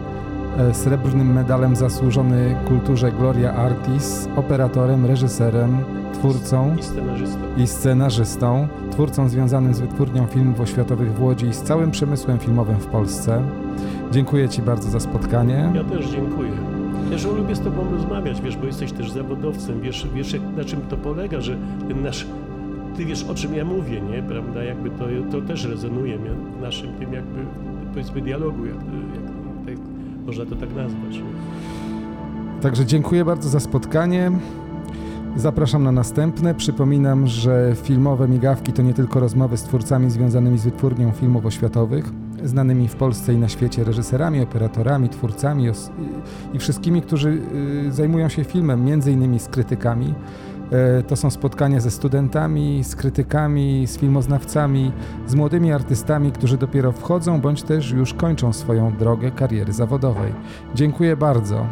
[0.69, 5.77] e, srebrnym medalem zasłużony kulturze Gloria Artis, operatorem, reżyserem,
[6.13, 7.39] twórcą i scenarzystą.
[7.57, 12.77] i scenarzystą, twórcą związanym z wytwórnią filmów oświatowych w Łodzi i z całym przemysłem filmowym
[12.77, 13.41] w Polsce.
[14.11, 15.71] Dziękuję Ci bardzo za spotkanie.
[15.75, 16.74] Ja też dziękuję.
[17.11, 20.81] Ja że lubię z Tobą rozmawiać, wiesz, bo jesteś też zawodowcem, wiesz, wiesz na czym
[20.81, 22.25] to polega, że ten nasz,
[22.97, 26.93] Ty wiesz o czym ja mówię, nie, prawda, jakby to, to też rezonuje w naszym
[26.93, 27.45] tym jakby,
[27.93, 29.79] powiedzmy, dialogu, jak, jak, jak
[30.25, 31.17] można to tak nazwać.
[31.17, 31.23] Nie?
[32.61, 34.31] Także dziękuję bardzo za spotkanie.
[35.35, 36.55] Zapraszam na następne.
[36.55, 42.11] Przypominam, że filmowe migawki to nie tylko rozmowy z twórcami związanymi z wytwórnią filmów oświatowych,
[42.45, 45.67] znanymi w Polsce i na świecie reżyserami, operatorami, twórcami
[46.53, 47.41] i wszystkimi, którzy
[47.87, 50.13] y, zajmują się filmem, między innymi z krytykami.
[50.71, 54.91] E, to są spotkania ze studentami, z krytykami, z filmoznawcami,
[55.27, 60.33] z młodymi artystami, którzy dopiero wchodzą bądź też już kończą swoją drogę kariery zawodowej.
[60.75, 61.65] Dziękuję bardzo.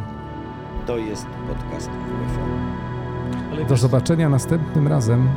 [0.88, 3.68] To jest podcast WFO.
[3.70, 5.30] Do zobaczenia następnym razem.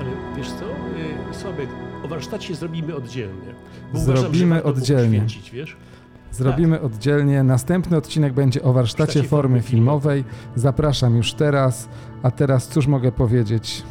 [0.00, 1.68] Ale wiesz co, y, Sławek,
[2.04, 3.54] o warsztacie zrobimy oddzielnie.
[3.94, 5.26] Zrobimy uważam, oddzielnie.
[5.52, 5.76] Wiesz?
[6.32, 6.84] Zrobimy tak.
[6.84, 7.42] oddzielnie.
[7.42, 10.24] Następny odcinek będzie o warsztacie formy filmowej.
[10.54, 11.88] Zapraszam już teraz.
[12.22, 13.82] A teraz cóż mogę powiedzieć?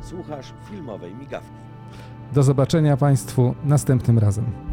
[0.00, 1.48] Słuchasz filmowej migawki.
[2.34, 4.67] Do zobaczenia Państwu następnym razem.